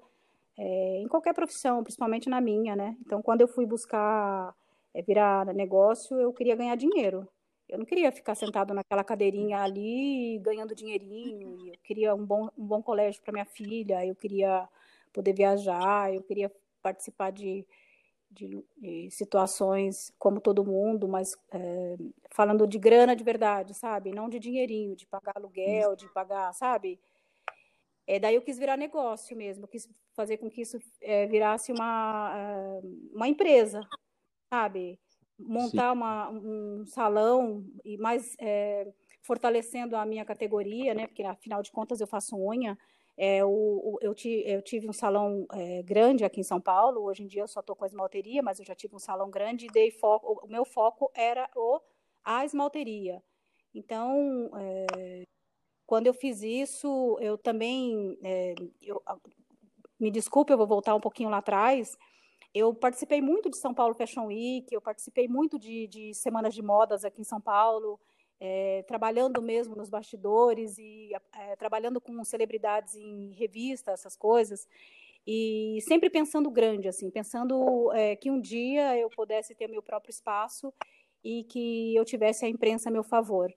é, 0.58 0.98
em 0.98 1.08
qualquer 1.08 1.34
profissão, 1.34 1.84
principalmente 1.84 2.30
na 2.30 2.42
minha, 2.42 2.76
né? 2.76 2.96
Então, 3.02 3.22
quando 3.22 3.42
eu 3.42 3.48
fui 3.48 3.66
buscar 3.66 4.56
é, 4.94 5.02
virar 5.02 5.46
negócio, 5.54 6.20
eu 6.20 6.34
queria 6.34 6.56
ganhar 6.56 6.76
dinheiro. 6.76 7.28
Eu 7.70 7.78
não 7.78 7.86
queria 7.86 8.12
ficar 8.12 8.34
sentado 8.36 8.74
naquela 8.74 9.04
cadeirinha 9.04 9.60
ali 9.60 10.40
ganhando 10.40 10.74
dinheirinho. 10.74 11.68
Eu 11.68 11.76
queria 11.84 12.16
um 12.16 12.26
bom, 12.26 12.50
um 12.58 12.66
bom 12.66 12.82
colégio 12.82 13.22
para 13.22 13.34
minha 13.34 13.46
filha. 13.46 14.06
Eu 14.06 14.16
queria 14.16 14.68
poder 15.14 15.34
viajar. 15.34 16.14
Eu 16.14 16.24
queria 16.24 16.52
participar 16.82 17.32
de, 17.32 17.66
de, 18.30 18.64
de 18.78 19.10
situações 19.12 20.14
como 20.20 20.40
todo 20.40 20.66
mundo, 20.66 21.08
mas 21.08 21.36
é, 21.52 21.96
falando 22.32 22.68
de 22.68 22.78
grana 22.78 23.16
de 23.16 23.24
verdade, 23.24 23.74
sabe? 23.74 24.12
Não 24.12 24.30
de 24.30 24.40
dinheirinho, 24.40 24.96
de 24.96 25.06
pagar 25.08 25.34
aluguel, 25.36 25.96
de 25.96 26.08
pagar, 26.14 26.54
sabe? 26.54 27.00
É, 28.06 28.20
daí 28.20 28.36
eu 28.36 28.42
quis 28.42 28.58
virar 28.58 28.78
negócio 28.78 29.36
mesmo, 29.36 29.66
eu 29.66 29.68
quis 29.68 29.90
fazer 30.14 30.38
com 30.38 30.50
que 30.50 30.62
isso 30.62 30.80
é, 31.02 31.26
virasse 31.28 31.72
uma, 31.72 32.80
uma 33.14 33.28
empresa, 33.28 33.82
sabe? 34.50 35.00
Montar 35.38 35.92
uma, 35.92 36.30
um 36.30 36.86
salão 36.86 37.66
e 37.84 37.98
mais 37.98 38.36
é, 38.40 38.92
fortalecendo 39.22 39.96
a 39.96 40.06
minha 40.06 40.24
categoria, 40.24 40.94
né? 40.94 41.06
Porque 41.06 41.24
afinal 41.24 41.62
de 41.62 41.72
contas 41.72 42.00
eu 42.00 42.08
faço 42.08 42.38
unha. 42.38 42.78
É, 43.18 43.44
o, 43.44 43.50
o, 43.50 43.98
eu, 44.00 44.14
ti, 44.14 44.44
eu, 44.46 44.62
tive 44.62 44.88
um 44.88 44.94
salão 44.94 45.48
é, 45.52 45.82
grande 45.82 46.24
aqui 46.24 46.40
em 46.40 46.44
São 46.44 46.62
Paulo. 46.62 47.02
Hoje 47.02 47.24
em 47.24 47.28
dia 47.28 47.42
eu 47.42 47.48
só 47.48 47.62
estou 47.62 47.76
com 47.76 47.84
a 47.84 47.88
esmalteria, 47.88 48.44
mas 48.44 48.60
eu 48.60 48.66
já 48.66 48.76
tive 48.76 48.96
um 48.96 49.00
salão 49.00 49.30
grande 49.32 49.66
e 49.66 49.70
dei 49.70 49.90
foco. 49.90 50.40
O, 50.44 50.48
meu 50.48 50.64
foco 50.64 51.12
era 51.16 51.50
o, 51.56 51.82
a 52.24 52.46
esmalteria. 52.46 53.24
Então, 53.74 54.52
é, 54.56 55.24
quando 55.88 56.06
eu 56.06 56.14
fiz 56.14 56.44
isso, 56.44 57.18
eu 57.20 57.38
também, 57.40 58.20
é, 58.24 58.54
eu, 58.82 59.02
me 60.00 60.12
desculpe, 60.12 60.54
eu 60.54 60.58
vou 60.58 60.68
voltar 60.68 60.94
um 60.94 61.02
pouquinho 61.02 61.30
lá 61.30 61.38
atrás. 61.38 61.98
Eu 62.54 62.74
participei 62.74 63.20
muito 63.20 63.50
de 63.50 63.58
São 63.58 63.74
Paulo 63.74 63.96
Fashion 63.96 64.28
Week, 64.28 64.68
eu 64.72 64.82
participei 64.82 65.28
muito 65.28 65.58
de, 65.58 65.88
de 65.88 66.14
semanas 66.14 66.54
de 66.54 66.62
modas 66.62 67.04
aqui 67.04 67.22
em 67.22 67.26
São 67.26 67.42
Paulo, 67.42 68.00
é, 68.40 68.84
trabalhando 68.88 69.42
mesmo 69.42 69.76
nos 69.76 69.90
bastidores 69.90 70.78
e 70.78 71.10
é, 71.36 71.56
trabalhando 71.56 72.00
com 72.00 72.24
celebridades 72.24 72.96
em 72.96 73.32
revistas, 73.34 74.00
essas 74.00 74.16
coisas, 74.16 74.68
e 75.26 75.80
sempre 75.82 76.10
pensando 76.10 76.50
grande, 76.50 76.88
assim, 76.88 77.10
pensando 77.10 77.92
é, 77.94 78.16
que 78.16 78.32
um 78.32 78.40
dia 78.40 78.98
eu 78.98 79.10
pudesse 79.10 79.54
ter 79.56 79.68
meu 79.68 79.82
próprio 79.82 80.12
espaço 80.12 80.74
e 81.24 81.44
que 81.44 81.96
eu 81.96 82.06
tivesse 82.06 82.46
a 82.46 82.50
imprensa 82.50 82.90
a 82.90 82.92
meu 82.92 83.04
favor. 83.04 83.54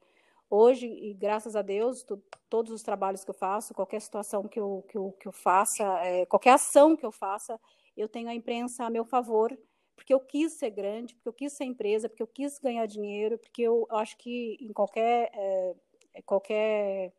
Hoje, 0.49 0.87
e 0.87 1.15
graças 1.15 1.55
a 1.55 1.63
Deus, 1.63 2.03
tu, 2.03 2.21
todos 2.49 2.73
os 2.73 2.83
trabalhos 2.83 3.23
que 3.23 3.31
eu 3.31 3.35
faço, 3.35 3.73
qualquer 3.73 4.01
situação 4.01 4.49
que 4.49 4.59
eu, 4.59 4.85
que 4.89 4.99
eu, 4.99 5.13
que 5.21 5.29
eu 5.29 5.33
faça, 5.33 5.85
qualquer 6.29 6.55
ação 6.55 6.97
que 6.97 7.07
eu 7.07 7.13
faça, 7.13 7.61
eu 7.97 8.09
tenho 8.09 8.29
a 8.29 8.35
imprensa 8.35 8.85
a 8.85 8.91
meu 8.91 9.05
favor, 9.05 9.57
porque 10.01 10.15
eu 10.15 10.21
quis 10.21 10.55
ser 10.55 10.71
grande, 10.71 11.15
porque 11.15 11.29
eu 11.29 11.33
quis 11.35 11.53
ser 11.53 11.65
empresa, 11.65 12.09
porque 12.09 12.23
eu 12.23 12.27
quis 12.27 12.59
ganhar 12.59 12.87
dinheiro, 12.87 13.37
porque 13.37 13.61
eu, 13.61 13.87
acho 13.91 14.17
que 14.17 14.57
em 14.59 14.73
qualquer, 14.73 15.31
é, 15.35 15.75
é 16.15 16.23
qualquer, 16.23 17.13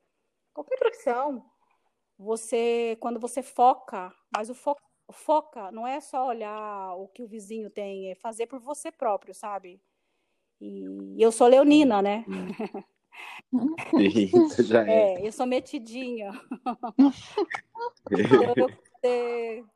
qualquer 0.51 0.79
profissão, 0.79 1.45
você, 2.17 2.97
quando 2.99 3.19
você 3.19 3.43
foca, 3.43 4.11
mas 4.35 4.49
o 4.49 4.55
foco 4.55 4.81
foca 5.11 5.71
não 5.71 5.85
é 5.85 5.99
só 5.99 6.25
olhar 6.25 6.95
o 6.95 7.07
que 7.07 7.21
o 7.21 7.27
vizinho 7.27 7.69
tem, 7.69 8.09
é 8.09 8.15
fazer 8.15 8.47
por 8.47 8.59
você 8.59 8.91
próprio, 8.91 9.35
sabe? 9.35 9.79
E 10.59 11.21
eu 11.21 11.31
sou 11.31 11.45
leonina, 11.47 12.01
né? 12.01 12.25
Isso 13.99 14.63
já 14.63 14.81
é. 14.89 15.21
é. 15.21 15.27
eu 15.27 15.31
sou 15.31 15.45
metidinha. 15.45 16.31
então, 18.09 18.53
eu 18.65 19.69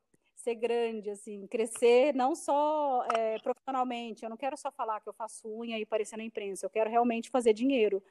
ser, 0.45 0.55
grande, 0.55 1.09
assim, 1.09 1.47
crescer 1.47 2.13
não 2.13 2.35
só 2.35 3.03
é, 3.15 3.39
profissionalmente. 3.39 4.23
Eu 4.23 4.29
não 4.29 4.37
quero 4.37 4.55
só 4.55 4.71
falar 4.71 5.01
que 5.01 5.09
eu 5.09 5.13
faço 5.13 5.47
unha 5.47 5.79
e 5.79 5.83
aparecer 5.83 6.17
na 6.17 6.23
imprensa. 6.23 6.65
Eu 6.65 6.69
quero 6.69 6.89
realmente 6.89 7.31
fazer 7.31 7.51
dinheiro. 7.51 8.01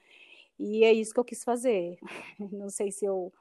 E 0.59 0.85
é 0.85 0.93
isso 0.93 1.15
que 1.15 1.21
eu 1.21 1.25
quis 1.25 1.43
fazer. 1.43 1.99
Não 2.53 2.69
sei 2.69 2.93
se 2.93 3.05
eu 3.05 3.33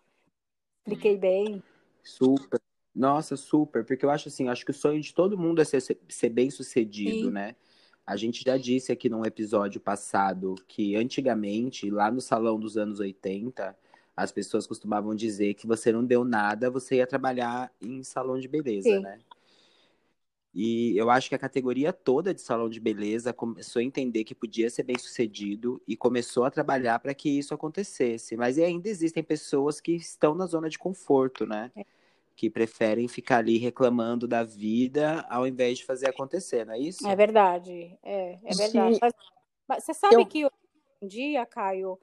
expliquei 0.79 1.15
bem. 1.15 1.61
Super. 2.03 2.59
Nossa, 2.95 3.35
super. 3.35 3.85
Porque 3.85 4.03
eu 4.03 4.09
acho 4.09 4.29
assim, 4.29 4.47
acho 4.47 4.65
que 4.65 4.71
o 4.71 4.73
sonho 4.73 4.99
de 4.99 5.13
todo 5.13 5.37
mundo 5.37 5.61
é 5.61 5.65
ser, 5.65 5.81
ser 5.81 6.29
bem 6.29 6.49
sucedido, 6.49 7.27
Sim. 7.27 7.31
né? 7.31 7.55
A 8.05 8.15
gente 8.17 8.43
já 8.43 8.57
disse 8.57 8.91
aqui 8.91 9.09
num 9.09 9.25
episódio 9.25 9.79
passado 9.79 10.55
que 10.67 10.95
antigamente, 10.95 11.89
lá 11.89 12.11
no 12.11 12.19
salão 12.19 12.59
dos 12.59 12.77
anos 12.77 12.99
80, 12.99 13.77
as 14.15 14.31
pessoas 14.31 14.67
costumavam 14.67 15.15
dizer 15.15 15.53
que 15.55 15.67
você 15.67 15.91
não 15.91 16.03
deu 16.03 16.23
nada, 16.23 16.69
você 16.69 16.97
ia 16.97 17.07
trabalhar 17.07 17.71
em 17.81 18.03
salão 18.03 18.39
de 18.39 18.47
beleza, 18.47 18.89
Sim. 18.89 18.99
né? 18.99 19.19
E 20.55 20.95
eu 20.95 21.09
acho 21.09 21.29
que 21.29 21.35
a 21.35 21.39
categoria 21.39 21.91
toda 21.91 22.31
de 22.31 22.39
salão 22.39 22.69
de 22.69 22.79
beleza 22.79 23.33
começou 23.33 23.79
a 23.79 23.83
entender 23.83 24.23
que 24.23 24.35
podia 24.35 24.69
ser 24.69 24.83
bem 24.83 24.97
sucedido 24.99 25.81
e 25.87 25.97
começou 25.97 26.45
a 26.45 26.51
trabalhar 26.51 26.99
para 26.99 27.15
que 27.15 27.27
isso 27.27 27.55
acontecesse. 27.55 28.37
Mas 28.37 28.59
ainda 28.59 28.87
existem 28.87 29.23
pessoas 29.23 29.81
que 29.81 29.93
estão 29.93 30.35
na 30.35 30.45
zona 30.45 30.69
de 30.69 30.77
conforto, 30.77 31.47
né? 31.47 31.71
É 31.75 31.83
que 32.35 32.49
preferem 32.49 33.07
ficar 33.07 33.37
ali 33.37 33.57
reclamando 33.57 34.27
da 34.27 34.43
vida 34.43 35.25
ao 35.29 35.47
invés 35.47 35.77
de 35.77 35.85
fazer 35.85 36.09
acontecer, 36.09 36.65
não 36.65 36.73
é 36.73 36.79
isso? 36.79 37.07
É 37.07 37.15
verdade, 37.15 37.97
é, 38.01 38.39
é 38.43 38.55
verdade. 38.55 38.97
Mas, 39.01 39.13
mas, 39.67 39.83
você 39.83 39.93
sabe 39.93 40.15
eu... 40.15 40.25
que 40.25 40.45
hoje 40.45 40.53
em 41.01 41.07
dia, 41.07 41.45
Caio, 41.45 41.99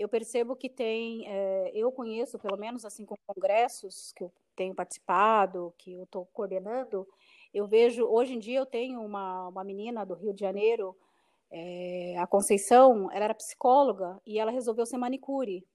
eu 0.00 0.08
percebo 0.08 0.56
que 0.56 0.70
tem, 0.70 1.28
é, 1.28 1.70
eu 1.74 1.92
conheço, 1.92 2.38
pelo 2.38 2.56
menos 2.56 2.86
assim, 2.86 3.04
com 3.04 3.14
congressos 3.26 4.12
que 4.14 4.24
eu 4.24 4.32
tenho 4.56 4.74
participado, 4.74 5.74
que 5.76 5.92
eu 5.92 6.04
estou 6.04 6.24
coordenando, 6.32 7.06
eu 7.52 7.66
vejo, 7.66 8.06
hoje 8.06 8.32
em 8.32 8.38
dia 8.38 8.58
eu 8.58 8.64
tenho 8.64 9.02
uma, 9.02 9.48
uma 9.48 9.62
menina 9.62 10.06
do 10.06 10.14
Rio 10.14 10.32
de 10.32 10.40
Janeiro, 10.40 10.96
é, 11.50 12.16
a 12.18 12.26
Conceição, 12.26 13.10
ela 13.12 13.26
era 13.26 13.34
psicóloga 13.34 14.18
e 14.24 14.38
ela 14.38 14.50
resolveu 14.50 14.86
ser 14.86 14.96
manicure. 14.96 15.66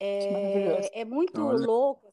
É, 0.00 1.00
é 1.00 1.04
muito 1.04 1.40
Olha. 1.40 1.64
louco 1.64 2.12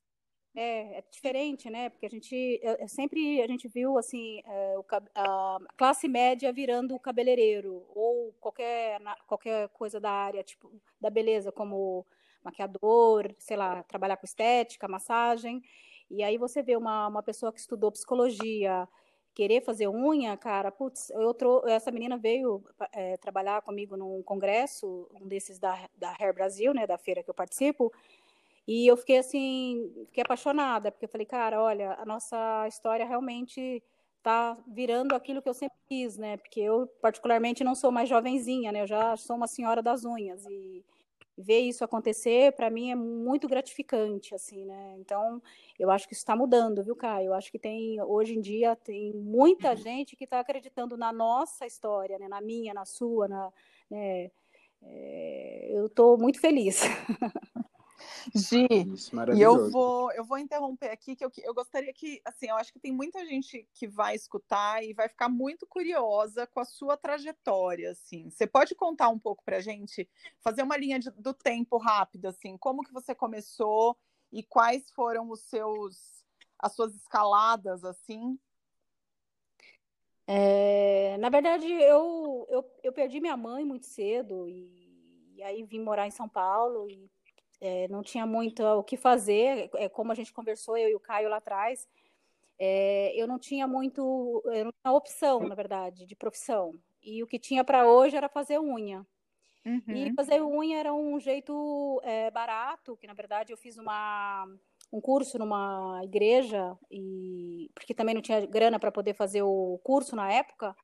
é, 0.56 1.00
é 1.00 1.04
diferente, 1.12 1.70
né? 1.70 1.90
Porque 1.90 2.06
a 2.06 2.10
gente 2.10 2.62
sempre 2.88 3.42
a 3.42 3.48
gente 3.48 3.68
viu 3.68 3.98
assim 3.98 4.42
é, 4.46 4.78
o, 4.78 4.86
a 5.14 5.58
classe 5.78 6.08
média 6.08 6.52
virando 6.54 7.00
cabeleireiro 7.00 7.86
ou 7.94 8.34
qualquer 8.40 9.00
qualquer 9.28 9.70
coisa 9.70 10.00
da 10.00 10.12
área 10.12 10.44
tipo 10.44 10.72
da 11.00 11.10
beleza, 11.10 11.52
como 11.52 12.06
maquiador, 12.44 13.34
sei 13.40 13.58
lá, 13.58 13.84
trabalhar 13.84 14.18
com 14.18 14.26
estética, 14.26 14.88
massagem. 14.88 15.62
E 16.10 16.24
aí 16.24 16.38
você 16.38 16.62
vê 16.62 16.76
uma, 16.76 17.08
uma 17.08 17.24
pessoa 17.24 17.52
que 17.52 17.60
estudou 17.60 17.92
psicologia 17.92 18.88
querer 19.36 19.62
fazer 19.62 19.90
unha, 19.90 20.38
cara, 20.38 20.72
putz, 20.72 21.10
eu 21.10 21.34
trou 21.34 21.68
essa 21.68 21.92
menina 21.92 22.18
veio 22.18 22.64
é, 22.94 23.18
trabalhar 23.18 23.62
comigo 23.62 23.98
num 23.98 24.24
congresso, 24.24 25.10
um 25.12 25.28
desses 25.28 25.60
da, 25.60 25.90
da 25.98 26.16
Hair 26.18 26.34
Brasil, 26.34 26.74
né, 26.74 26.88
da 26.88 26.98
feira 26.98 27.22
que 27.22 27.30
eu 27.30 27.34
participo, 27.34 27.92
e 28.68 28.88
eu 28.88 28.98
fiquei 28.98 29.18
assim, 29.18 29.92
fiquei 30.08 30.24
apaixonada, 30.24 30.92
porque 30.92 31.06
eu 31.06 31.10
falei, 31.10 31.26
cara, 31.26 31.62
olha, 31.62 31.94
a 32.00 32.06
nossa 32.06 32.68
história 32.68 33.06
realmente 33.06 33.84
tá 34.24 34.58
virando 34.68 35.14
aquilo 35.14 35.40
que 35.40 35.48
eu 35.48 35.54
sempre 35.54 35.78
quis, 35.88 36.18
né? 36.18 36.38
Porque 36.38 36.60
eu 36.60 36.88
particularmente 37.00 37.64
não 37.64 37.76
sou 37.76 37.92
mais 37.92 38.10
jovenzinha, 38.10 38.72
né? 38.72 38.82
Eu 38.82 38.88
já 38.88 39.16
sou 39.16 39.36
uma 39.36 39.46
senhora 39.46 39.84
das 39.84 40.04
unhas 40.04 40.44
e 40.48 40.84
ver 41.38 41.60
isso 41.60 41.84
acontecer 41.84 42.54
para 42.54 42.70
mim 42.72 42.90
é 42.90 42.96
muito 42.96 43.48
gratificante, 43.48 44.34
assim, 44.34 44.66
né? 44.66 44.96
Então, 44.98 45.40
eu 45.78 45.92
acho 45.92 46.08
que 46.08 46.14
isso 46.14 46.22
está 46.22 46.36
mudando, 46.36 46.84
viu, 46.84 46.96
Caio? 46.96 47.28
Eu 47.28 47.34
acho 47.36 47.52
que 47.52 47.60
tem 47.60 48.02
hoje 48.02 48.36
em 48.36 48.42
dia 48.42 48.76
tem 48.76 49.14
muita 49.14 49.72
uhum. 49.72 49.78
gente 49.78 50.16
que 50.16 50.24
está 50.24 50.40
acreditando 50.40 50.98
na 50.98 51.14
nossa 51.14 51.68
história, 51.68 52.18
né? 52.18 52.28
Na 52.28 52.42
minha, 52.42 52.74
na 52.74 52.86
sua, 52.86 53.28
na, 53.28 53.54
né? 53.92 54.32
É, 54.82 55.68
eu 55.72 55.86
estou 55.86 56.18
muito 56.18 56.40
feliz. 56.40 56.82
Gi, 58.34 58.68
e 59.36 59.42
eu 59.42 59.70
vou, 59.70 60.12
eu 60.14 60.24
vou 60.24 60.38
interromper 60.38 60.92
aqui, 60.92 61.16
que 61.16 61.26
eu, 61.26 61.32
eu 61.44 61.54
gostaria 61.54 61.92
que, 61.94 62.22
assim, 62.24 62.48
eu 62.48 62.56
acho 62.56 62.72
que 62.72 62.80
tem 62.80 62.92
muita 62.92 63.26
gente 63.26 63.68
que 63.74 63.88
vai 63.88 64.16
escutar 64.16 64.84
e 64.84 64.94
vai 64.94 65.10
ficar 65.10 65.30
muito 65.30 65.66
curiosa 65.66 66.46
com 66.48 66.60
a 66.60 66.66
sua 66.66 66.96
trajetória, 66.96 67.92
assim. 67.92 68.30
Você 68.30 68.46
pode 68.46 68.76
contar 68.76 69.10
um 69.10 69.20
pouco 69.20 69.44
pra 69.44 69.60
gente, 69.60 70.08
fazer 70.40 70.64
uma 70.64 70.78
linha 70.78 71.00
de, 71.00 71.10
do 71.12 71.34
tempo 71.34 71.78
rápida, 71.78 72.30
assim, 72.30 72.58
como 72.58 72.84
que 72.84 72.94
você 72.94 73.16
começou 73.16 73.98
e 74.32 74.44
quais 74.44 74.90
foram 74.92 75.30
os 75.30 75.42
seus, 75.42 76.24
as 76.60 76.74
suas 76.74 76.96
escaladas, 76.96 77.84
assim? 77.84 78.40
É, 80.28 81.18
na 81.20 81.30
verdade, 81.30 81.72
eu, 81.72 82.48
eu, 82.50 82.66
eu 82.84 82.94
perdi 82.94 83.20
minha 83.20 83.38
mãe 83.38 83.64
muito 83.64 83.86
cedo 83.86 84.48
e, 84.50 85.34
e 85.36 85.44
aí 85.44 85.64
vim 85.64 85.82
morar 85.82 86.08
em 86.08 86.12
São 86.12 86.28
Paulo 86.28 86.90
e 86.90 87.10
é, 87.66 87.88
não 87.88 88.04
tinha 88.04 88.26
muito 88.26 88.64
o 88.64 88.84
que 88.84 88.96
fazer, 88.96 89.70
é, 89.76 89.90
como 89.90 90.12
a 90.12 90.16
gente 90.16 90.32
conversou, 90.32 90.78
eu 90.78 90.90
e 90.90 90.96
o 90.96 91.00
Caio 91.00 91.30
lá 91.30 91.38
atrás, 91.38 91.88
é, 92.60 93.12
eu 93.16 93.28
não 93.28 93.40
tinha 93.40 93.68
muito, 93.68 94.42
eu 94.46 94.66
não 94.66 94.72
tinha 94.72 94.94
opção, 94.94 95.40
na 95.42 95.56
verdade, 95.56 96.06
de 96.06 96.16
profissão. 96.16 96.74
E 97.04 97.22
o 97.24 97.28
que 97.28 97.40
tinha 97.40 97.64
para 97.64 97.88
hoje 97.88 98.16
era 98.16 98.30
fazer 98.30 98.60
unha. 98.60 99.06
Uhum. 99.66 99.82
E 99.88 100.14
fazer 100.14 100.42
unha 100.42 100.78
era 100.78 100.94
um 100.94 101.20
jeito 101.20 102.00
é, 102.04 102.30
barato, 102.30 102.96
que 102.98 103.08
na 103.08 103.14
verdade 103.14 103.52
eu 103.52 103.58
fiz 103.58 103.78
uma, 103.78 104.48
um 104.94 105.02
curso 105.02 105.40
numa 105.40 106.02
igreja, 106.04 106.78
e 106.90 107.70
porque 107.74 107.94
também 107.94 108.14
não 108.14 108.22
tinha 108.22 108.46
grana 108.46 108.80
para 108.80 108.92
poder 108.92 109.16
fazer 109.16 109.42
o 109.42 109.80
curso 109.84 110.16
na 110.16 110.32
época. 110.32 110.76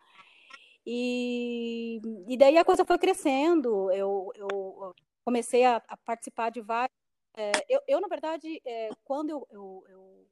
E 0.85 2.01
e, 2.27 2.38
daí 2.38 2.57
a 2.57 2.65
coisa 2.65 2.83
foi 2.83 2.97
crescendo. 2.97 3.91
Eu, 3.91 4.31
eu 4.35 4.95
comecei 5.23 5.65
a, 5.65 5.81
a 5.87 5.97
participar 5.97 6.49
de 6.49 6.61
vários. 6.61 6.95
É, 7.35 7.51
eu, 7.69 7.81
eu, 7.87 8.01
na 8.01 8.07
verdade, 8.07 8.61
é, 8.65 8.89
quando 9.03 9.29
eu, 9.29 9.47
eu, 9.49 9.85
eu, 9.89 10.27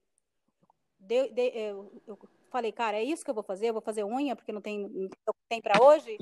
de, 1.00 1.29
de, 1.29 1.51
eu, 1.55 2.01
eu, 2.05 2.19
falei, 2.50 2.72
cara, 2.72 2.98
é 2.98 3.03
isso 3.03 3.24
que 3.24 3.29
eu 3.29 3.36
vou 3.36 3.43
fazer, 3.43 3.69
eu 3.69 3.74
vou 3.74 3.81
fazer 3.81 4.03
unha, 4.03 4.36
porque 4.36 4.51
não 4.51 4.62
tem, 4.62 4.88
não 4.88 5.36
tem 5.48 5.62
para 5.62 5.81
hoje. 5.81 6.17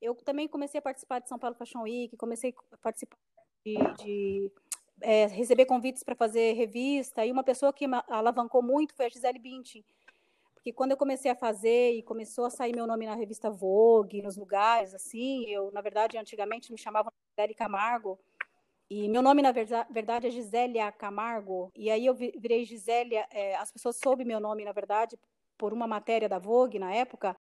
Eu 0.00 0.14
também 0.14 0.46
comecei 0.46 0.78
a 0.78 0.82
participar 0.82 1.20
de 1.20 1.28
São 1.28 1.38
Paulo 1.38 1.56
Fashion 1.56 1.82
Week, 1.82 2.16
comecei 2.16 2.54
a 2.72 2.76
participar 2.78 3.16
de, 3.64 3.74
de 4.04 4.52
é, 5.00 5.26
receber 5.26 5.64
convites 5.66 6.02
para 6.02 6.14
fazer 6.14 6.52
revista, 6.52 7.24
e 7.24 7.32
uma 7.32 7.42
pessoa 7.42 7.72
que 7.72 7.86
alavancou 8.08 8.62
muito 8.62 8.94
foi 8.94 9.06
a 9.06 9.08
Gisele 9.08 9.38
Bündchen, 9.38 9.84
porque 10.54 10.72
quando 10.72 10.92
eu 10.92 10.96
comecei 10.96 11.30
a 11.30 11.36
fazer 11.36 11.92
e 11.92 12.02
começou 12.02 12.46
a 12.46 12.50
sair 12.50 12.74
meu 12.74 12.86
nome 12.86 13.06
na 13.06 13.14
revista 13.14 13.50
Vogue, 13.50 14.22
nos 14.22 14.36
lugares, 14.36 14.94
assim, 14.94 15.44
eu, 15.46 15.70
na 15.72 15.82
verdade, 15.82 16.16
antigamente 16.16 16.72
me 16.72 16.78
chamavam 16.78 17.12
Gisele 17.34 17.54
Camargo, 17.54 18.18
e 18.88 19.08
meu 19.08 19.20
nome, 19.20 19.42
na 19.42 19.50
verdade, 19.50 20.28
é 20.28 20.30
Gisélia 20.30 20.92
Camargo, 20.92 21.72
e 21.74 21.90
aí 21.90 22.06
eu 22.06 22.14
virei 22.14 22.64
Gisélia, 22.64 23.26
é, 23.30 23.56
as 23.56 23.72
pessoas 23.72 23.98
soube 23.98 24.24
meu 24.24 24.38
nome, 24.38 24.64
na 24.64 24.72
verdade, 24.72 25.18
por 25.58 25.72
uma 25.72 25.86
matéria 25.86 26.28
da 26.28 26.38
Vogue 26.38 26.78
na 26.78 26.94
época, 26.94 27.36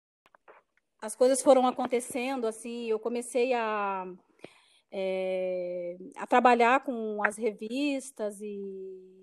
as 1.00 1.16
coisas 1.16 1.40
foram 1.40 1.66
acontecendo, 1.66 2.47
assim, 2.47 2.87
eu 2.87 2.99
comecei 2.99 3.54
a, 3.54 4.04
é, 4.90 5.97
a 6.16 6.26
trabalhar 6.26 6.85
com 6.85 7.25
as 7.25 7.38
revistas 7.38 8.40
e 8.42 9.17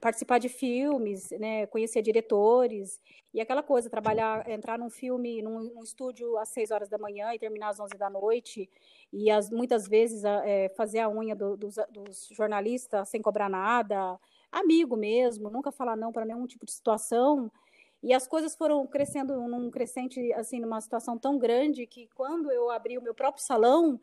participar 0.00 0.38
de 0.38 0.48
filmes, 0.48 1.30
né, 1.32 1.66
conhecer 1.66 2.02
diretores 2.02 3.00
e 3.32 3.40
aquela 3.40 3.62
coisa, 3.62 3.88
trabalhar, 3.88 4.48
entrar 4.48 4.78
num 4.78 4.90
filme, 4.90 5.40
num, 5.42 5.60
num 5.74 5.82
estúdio 5.84 6.36
às 6.38 6.48
seis 6.48 6.70
horas 6.70 6.88
da 6.88 6.98
manhã 6.98 7.32
e 7.32 7.38
terminar 7.38 7.68
às 7.68 7.78
onze 7.78 7.96
da 7.96 8.10
noite 8.10 8.68
e 9.12 9.30
as, 9.30 9.50
muitas 9.50 9.86
vezes 9.86 10.24
é, 10.24 10.68
fazer 10.70 10.98
a 10.98 11.08
unha 11.08 11.36
do, 11.36 11.56
dos, 11.56 11.76
dos, 11.90 12.28
jornalistas 12.32 13.08
sem 13.08 13.22
cobrar 13.22 13.48
nada, 13.48 14.18
amigo 14.50 14.96
mesmo, 14.96 15.48
nunca 15.50 15.70
falar 15.70 15.96
não 15.96 16.12
para 16.12 16.24
nenhum 16.24 16.46
tipo 16.46 16.66
de 16.66 16.72
situação 16.72 17.50
e 18.02 18.12
as 18.12 18.26
coisas 18.26 18.56
foram 18.56 18.86
crescendo 18.86 19.36
num 19.46 19.70
crescente 19.70 20.32
assim 20.32 20.58
numa 20.58 20.80
situação 20.80 21.16
tão 21.18 21.38
grande 21.38 21.86
que 21.86 22.08
quando 22.14 22.50
eu 22.50 22.70
abri 22.70 22.98
o 22.98 23.02
meu 23.02 23.14
próprio 23.14 23.44
salão 23.44 24.00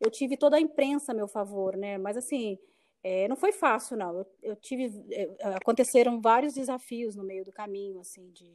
eu 0.00 0.10
tive 0.10 0.36
toda 0.36 0.56
a 0.56 0.60
imprensa 0.60 1.12
a 1.12 1.14
meu 1.14 1.28
favor, 1.28 1.76
né? 1.76 1.98
Mas 1.98 2.16
assim 2.16 2.58
é, 3.04 3.28
não 3.28 3.36
foi 3.36 3.52
fácil, 3.52 3.98
não. 3.98 4.16
Eu, 4.16 4.26
eu, 4.42 4.56
tive, 4.56 4.90
é, 5.12 5.28
aconteceram 5.54 6.22
vários 6.22 6.54
desafios 6.54 7.14
no 7.14 7.22
meio 7.22 7.44
do 7.44 7.52
caminho, 7.52 8.00
assim, 8.00 8.30
de, 8.30 8.50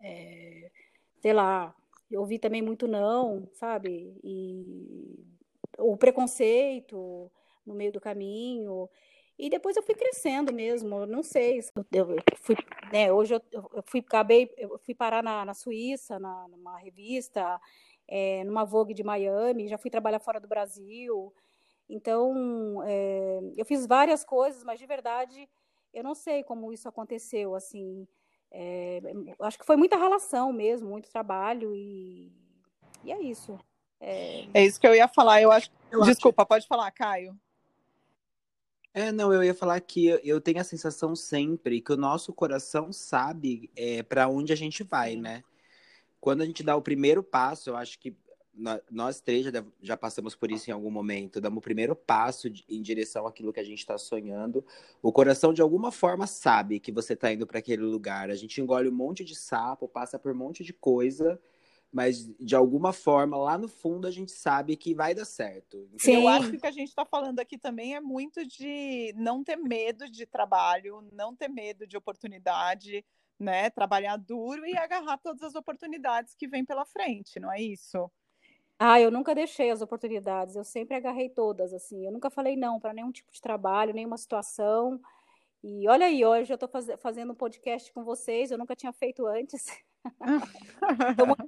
é, 0.00 0.70
sei 1.20 1.32
lá, 1.32 1.74
eu 2.08 2.20
ouvi 2.20 2.38
também 2.38 2.62
muito 2.62 2.86
não, 2.86 3.48
sabe? 3.54 4.16
E 4.22 4.64
o 5.76 5.96
preconceito 5.96 7.30
no 7.66 7.74
meio 7.74 7.90
do 7.90 8.00
caminho. 8.00 8.88
E 9.36 9.50
depois 9.50 9.76
eu 9.76 9.82
fui 9.82 9.94
crescendo 9.96 10.52
mesmo, 10.52 11.04
não 11.06 11.22
sei, 11.22 11.60
eu 11.92 12.06
fui, 12.36 12.56
né, 12.92 13.10
hoje 13.10 13.34
eu, 13.34 13.40
eu, 13.52 13.82
fui, 13.86 14.00
acabei, 14.00 14.52
eu 14.58 14.78
fui 14.84 14.94
parar 14.94 15.22
na, 15.22 15.46
na 15.46 15.54
Suíça, 15.54 16.18
na, 16.18 16.46
numa 16.48 16.78
revista, 16.78 17.58
é, 18.06 18.44
numa 18.44 18.64
Vogue 18.64 18.92
de 18.92 19.02
Miami, 19.02 19.66
já 19.66 19.78
fui 19.78 19.90
trabalhar 19.90 20.20
fora 20.20 20.38
do 20.38 20.46
Brasil, 20.46 21.32
então, 21.90 22.82
é, 22.84 23.40
eu 23.56 23.64
fiz 23.64 23.84
várias 23.84 24.24
coisas, 24.24 24.62
mas 24.62 24.78
de 24.78 24.86
verdade, 24.86 25.48
eu 25.92 26.04
não 26.04 26.14
sei 26.14 26.44
como 26.44 26.72
isso 26.72 26.88
aconteceu, 26.88 27.54
assim. 27.54 28.06
É, 28.52 29.00
acho 29.40 29.58
que 29.58 29.66
foi 29.66 29.76
muita 29.76 29.96
relação 29.96 30.52
mesmo, 30.52 30.88
muito 30.88 31.10
trabalho 31.10 31.74
e, 31.74 32.32
e 33.04 33.10
é 33.10 33.20
isso. 33.20 33.58
É... 34.00 34.46
é... 34.54 34.64
isso 34.64 34.80
que 34.80 34.86
eu 34.86 34.94
ia 34.94 35.08
falar. 35.08 35.42
Eu 35.42 35.50
acho. 35.50 35.70
Eu 35.90 36.02
Desculpa, 36.02 36.42
acho... 36.42 36.48
pode 36.48 36.66
falar, 36.68 36.90
Caio. 36.92 37.36
É, 38.94 39.12
não, 39.12 39.32
eu 39.32 39.42
ia 39.42 39.54
falar 39.54 39.80
que 39.80 40.06
eu 40.24 40.40
tenho 40.40 40.60
a 40.60 40.64
sensação 40.64 41.14
sempre 41.14 41.80
que 41.80 41.92
o 41.92 41.96
nosso 41.96 42.32
coração 42.32 42.92
sabe 42.92 43.70
é, 43.76 44.02
para 44.02 44.28
onde 44.28 44.52
a 44.52 44.56
gente 44.56 44.82
vai, 44.82 45.14
né? 45.14 45.44
Quando 46.20 46.42
a 46.42 46.46
gente 46.46 46.62
dá 46.62 46.74
o 46.74 46.82
primeiro 46.82 47.22
passo, 47.22 47.70
eu 47.70 47.76
acho 47.76 47.98
que 47.98 48.16
nós 48.90 49.20
três 49.20 49.44
já, 49.44 49.64
já, 49.80 49.96
passamos 49.96 50.34
por 50.34 50.50
isso 50.50 50.70
em 50.70 50.72
algum 50.72 50.90
momento, 50.90 51.40
damos 51.40 51.58
o 51.58 51.62
primeiro 51.62 51.94
passo 51.94 52.48
em 52.68 52.82
direção 52.82 53.26
àquilo 53.26 53.52
que 53.52 53.60
a 53.60 53.64
gente 53.64 53.78
está 53.78 53.96
sonhando. 53.96 54.64
O 55.02 55.12
coração, 55.12 55.52
de 55.52 55.62
alguma 55.62 55.90
forma, 55.90 56.26
sabe 56.26 56.80
que 56.80 56.92
você 56.92 57.14
está 57.14 57.32
indo 57.32 57.46
para 57.46 57.58
aquele 57.58 57.82
lugar. 57.82 58.28
A 58.28 58.34
gente 58.34 58.60
engole 58.60 58.88
um 58.88 58.94
monte 58.94 59.24
de 59.24 59.34
sapo, 59.34 59.88
passa 59.88 60.18
por 60.18 60.32
um 60.32 60.36
monte 60.36 60.64
de 60.64 60.72
coisa, 60.72 61.40
mas 61.92 62.26
de 62.38 62.54
alguma 62.54 62.92
forma, 62.92 63.36
lá 63.36 63.56
no 63.56 63.68
fundo, 63.68 64.06
a 64.06 64.10
gente 64.10 64.32
sabe 64.32 64.76
que 64.76 64.94
vai 64.94 65.14
dar 65.14 65.24
certo. 65.24 65.88
Sim. 65.98 66.14
Eu 66.14 66.28
acho 66.28 66.50
que 66.50 66.56
o 66.56 66.60
que 66.60 66.66
a 66.66 66.72
gente 66.72 66.88
está 66.88 67.04
falando 67.04 67.38
aqui 67.40 67.56
também 67.56 67.94
é 67.94 68.00
muito 68.00 68.46
de 68.46 69.12
não 69.16 69.42
ter 69.42 69.56
medo 69.56 70.08
de 70.08 70.26
trabalho, 70.26 71.08
não 71.12 71.34
ter 71.34 71.48
medo 71.48 71.86
de 71.86 71.96
oportunidade. 71.96 73.04
Né, 73.42 73.70
trabalhar 73.70 74.18
duro 74.18 74.66
e 74.66 74.76
agarrar 74.76 75.16
todas 75.16 75.42
as 75.42 75.54
oportunidades 75.54 76.34
que 76.34 76.46
vêm 76.46 76.62
pela 76.62 76.84
frente, 76.84 77.40
não 77.40 77.50
é 77.50 77.58
isso? 77.58 78.10
Ah, 78.82 78.98
eu 78.98 79.10
nunca 79.10 79.34
deixei 79.34 79.70
as 79.70 79.82
oportunidades, 79.82 80.56
eu 80.56 80.64
sempre 80.64 80.96
agarrei 80.96 81.28
todas, 81.28 81.74
assim. 81.74 82.06
Eu 82.06 82.10
nunca 82.12 82.30
falei 82.30 82.56
não 82.56 82.80
para 82.80 82.94
nenhum 82.94 83.12
tipo 83.12 83.30
de 83.30 83.38
trabalho, 83.38 83.92
nenhuma 83.92 84.16
situação. 84.16 84.98
E 85.62 85.86
olha 85.86 86.06
aí, 86.06 86.24
hoje 86.24 86.50
eu 86.50 86.54
estou 86.54 86.66
faz, 86.66 86.86
fazendo 86.98 87.32
um 87.32 87.34
podcast 87.34 87.92
com 87.92 88.02
vocês, 88.02 88.50
eu 88.50 88.56
nunca 88.56 88.74
tinha 88.74 88.90
feito 88.90 89.26
antes. 89.26 89.66
Estou 91.10 91.26
muito, 91.26 91.44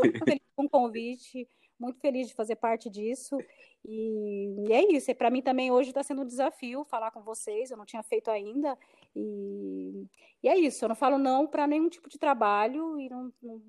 muito 0.00 0.24
feliz 0.26 0.42
com 0.56 0.64
o 0.64 0.68
convite, 0.68 1.48
muito 1.78 2.00
feliz 2.00 2.26
de 2.26 2.34
fazer 2.34 2.56
parte 2.56 2.90
disso. 2.90 3.38
E, 3.84 4.66
e 4.68 4.72
é 4.72 4.92
isso, 4.92 5.12
e 5.12 5.14
para 5.14 5.30
mim 5.30 5.42
também 5.42 5.70
hoje 5.70 5.90
está 5.90 6.02
sendo 6.02 6.22
um 6.22 6.26
desafio 6.26 6.84
falar 6.84 7.12
com 7.12 7.22
vocês, 7.22 7.70
eu 7.70 7.76
não 7.76 7.86
tinha 7.86 8.02
feito 8.02 8.32
ainda. 8.32 8.76
E, 9.14 10.08
e 10.42 10.48
é 10.48 10.58
isso, 10.58 10.84
eu 10.84 10.88
não 10.88 10.96
falo 10.96 11.18
não 11.18 11.46
para 11.46 11.68
nenhum 11.68 11.88
tipo 11.88 12.08
de 12.08 12.18
trabalho, 12.18 12.98
e 12.98 13.08
não, 13.08 13.32
não, 13.40 13.62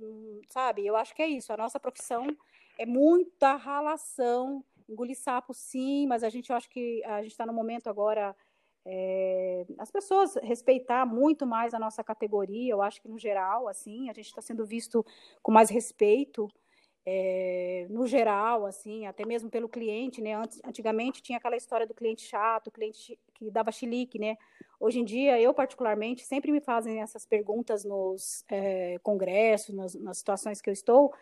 sabe? 0.50 0.84
Eu 0.84 0.96
acho 0.96 1.14
que 1.14 1.22
é 1.22 1.28
isso, 1.28 1.54
a 1.54 1.58
nossa 1.58 1.80
profissão 1.80 2.26
é 2.78 2.86
muita 2.86 3.56
ralação, 3.56 4.64
engolir 4.88 5.18
sapo 5.18 5.54
sim, 5.54 6.08
mas 6.08 6.24
a 6.24 6.30
gente 6.30 6.50
eu 6.50 6.56
acho 6.56 6.70
que 6.70 7.04
a 7.06 7.22
gente 7.22 7.32
está 7.32 7.46
no 7.46 7.54
momento 7.54 7.90
agora 7.90 8.36
é, 8.88 9.66
as 9.80 9.90
pessoas 9.90 10.36
respeitar 10.44 11.06
muito 11.06 11.46
mais 11.46 11.74
a 11.74 11.80
nossa 11.80 12.04
categoria, 12.04 12.72
eu 12.72 12.82
acho 12.82 13.02
que 13.02 13.08
no 13.08 13.18
geral, 13.18 13.68
assim, 13.68 14.10
a 14.10 14.14
gente 14.14 14.28
está 14.28 14.42
sendo 14.42 14.66
visto 14.66 15.04
com 15.42 15.52
mais 15.52 15.72
respeito, 15.72 16.48
é, 17.08 17.86
no 17.90 18.08
geral, 18.08 18.66
assim, 18.66 19.06
até 19.06 19.26
mesmo 19.26 19.50
pelo 19.50 19.70
cliente, 19.70 20.22
né? 20.22 20.34
Antigamente 20.64 21.22
tinha 21.22 21.38
aquela 21.38 21.56
história 21.56 21.86
do 21.86 21.94
cliente 21.94 22.24
chato, 22.24 22.72
cliente 22.72 23.20
que 23.34 23.52
dava 23.52 23.72
chilique, 23.72 24.18
né? 24.18 24.38
Hoje 24.80 25.00
em 25.00 25.06
dia, 25.06 25.40
eu 25.40 25.54
particularmente, 25.54 26.24
sempre 26.24 26.52
me 26.52 26.60
fazem 26.60 27.02
essas 27.02 27.26
perguntas 27.26 27.84
nos 27.84 28.44
é, 28.50 28.98
congressos, 29.04 29.74
nas, 29.76 29.96
nas 29.96 30.18
situações 30.18 30.62
que 30.62 30.70
eu 30.70 30.74
estou, 30.74 31.14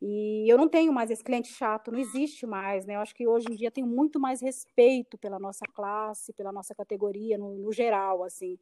e 0.00 0.50
eu 0.50 0.58
não 0.58 0.68
tenho 0.68 0.92
mais 0.92 1.10
esse 1.10 1.24
cliente 1.24 1.48
chato, 1.48 1.90
não 1.90 1.98
existe 1.98 2.46
mais, 2.46 2.84
né? 2.84 2.96
Eu 2.96 3.00
acho 3.00 3.14
que 3.14 3.26
hoje 3.26 3.46
em 3.50 3.54
dia 3.56 3.70
tem 3.70 3.84
muito 3.84 4.20
mais 4.20 4.42
respeito 4.42 5.16
pela 5.16 5.38
nossa 5.38 5.64
classe, 5.72 6.32
pela 6.34 6.52
nossa 6.52 6.74
categoria, 6.74 7.38
no, 7.38 7.56
no 7.56 7.72
geral, 7.72 8.22
assim. 8.22 8.58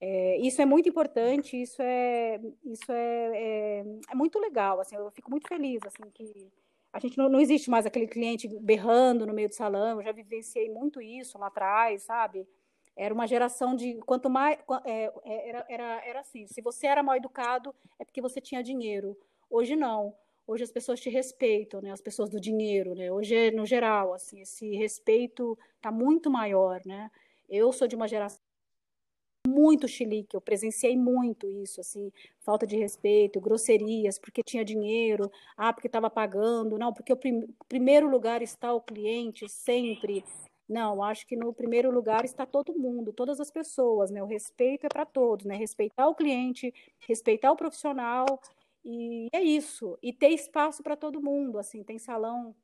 É, 0.00 0.36
isso 0.38 0.60
é 0.60 0.66
muito 0.66 0.88
importante, 0.88 1.60
isso 1.60 1.80
é, 1.80 2.40
isso 2.64 2.90
é, 2.90 3.30
é, 3.34 3.84
é, 4.10 4.14
muito 4.14 4.38
legal, 4.38 4.80
assim, 4.80 4.96
eu 4.96 5.10
fico 5.12 5.30
muito 5.30 5.46
feliz, 5.48 5.80
assim, 5.86 6.10
que 6.12 6.50
a 6.92 6.98
gente 6.98 7.16
não, 7.16 7.28
não 7.28 7.40
existe 7.40 7.70
mais 7.70 7.86
aquele 7.86 8.08
cliente 8.08 8.48
berrando 8.60 9.24
no 9.24 9.32
meio 9.32 9.48
do 9.48 9.54
salão, 9.54 10.00
eu 10.00 10.04
já 10.04 10.12
vivenciei 10.12 10.68
muito 10.68 11.00
isso 11.00 11.38
lá 11.38 11.46
atrás, 11.46 12.02
sabe? 12.02 12.46
Era 12.96 13.14
uma 13.14 13.26
geração 13.26 13.74
de 13.74 13.94
quanto 14.00 14.28
mais 14.28 14.58
é, 14.84 15.12
é, 15.24 15.48
era, 15.48 15.66
era, 15.68 16.06
era 16.06 16.20
assim, 16.20 16.46
se 16.46 16.60
você 16.60 16.88
era 16.88 17.02
mal 17.02 17.16
educado 17.16 17.74
é 17.98 18.04
porque 18.04 18.20
você 18.20 18.40
tinha 18.40 18.62
dinheiro. 18.62 19.16
Hoje 19.48 19.76
não. 19.76 20.14
Hoje 20.52 20.64
as 20.64 20.70
pessoas 20.70 21.00
te 21.00 21.08
respeitam, 21.08 21.80
né? 21.80 21.90
As 21.90 22.02
pessoas 22.02 22.28
do 22.28 22.38
dinheiro, 22.38 22.94
né? 22.94 23.10
Hoje, 23.10 23.50
no 23.52 23.64
geral, 23.64 24.12
assim, 24.12 24.42
esse 24.42 24.76
respeito 24.76 25.58
está 25.76 25.90
muito 25.90 26.30
maior, 26.30 26.82
né? 26.84 27.10
Eu 27.48 27.72
sou 27.72 27.88
de 27.88 27.96
uma 27.96 28.06
geração 28.06 28.38
muito 29.48 29.88
chilique, 29.88 30.36
eu 30.36 30.42
presenciei 30.42 30.94
muito 30.94 31.50
isso, 31.50 31.80
assim, 31.80 32.12
falta 32.40 32.66
de 32.66 32.76
respeito, 32.76 33.40
grosserias, 33.40 34.18
porque 34.18 34.42
tinha 34.42 34.62
dinheiro, 34.62 35.32
ah, 35.56 35.72
porque 35.72 35.88
estava 35.88 36.10
pagando, 36.10 36.78
não, 36.78 36.92
porque 36.92 37.14
o 37.14 37.16
prim 37.16 37.48
primeiro 37.66 38.06
lugar 38.06 38.42
está 38.42 38.74
o 38.74 38.80
cliente 38.80 39.48
sempre. 39.48 40.22
Não, 40.68 41.02
acho 41.02 41.26
que 41.26 41.34
no 41.34 41.52
primeiro 41.54 41.90
lugar 41.90 42.26
está 42.26 42.44
todo 42.44 42.78
mundo, 42.78 43.10
todas 43.10 43.40
as 43.40 43.50
pessoas, 43.50 44.10
né? 44.10 44.22
O 44.22 44.26
respeito 44.26 44.84
é 44.84 44.88
para 44.90 45.06
todos, 45.06 45.46
né? 45.46 45.56
Respeitar 45.56 46.06
o 46.08 46.14
cliente, 46.14 46.74
respeitar 47.00 47.50
o 47.52 47.56
profissional 47.56 48.26
e 48.84 49.28
é 49.32 49.42
isso. 49.42 49.98
E 50.02 50.12
ter 50.12 50.30
espaço 50.30 50.82
para 50.82 50.96
todo 50.96 51.22
mundo, 51.22 51.58
assim, 51.58 51.82
tem 51.82 51.98
salão 51.98 52.54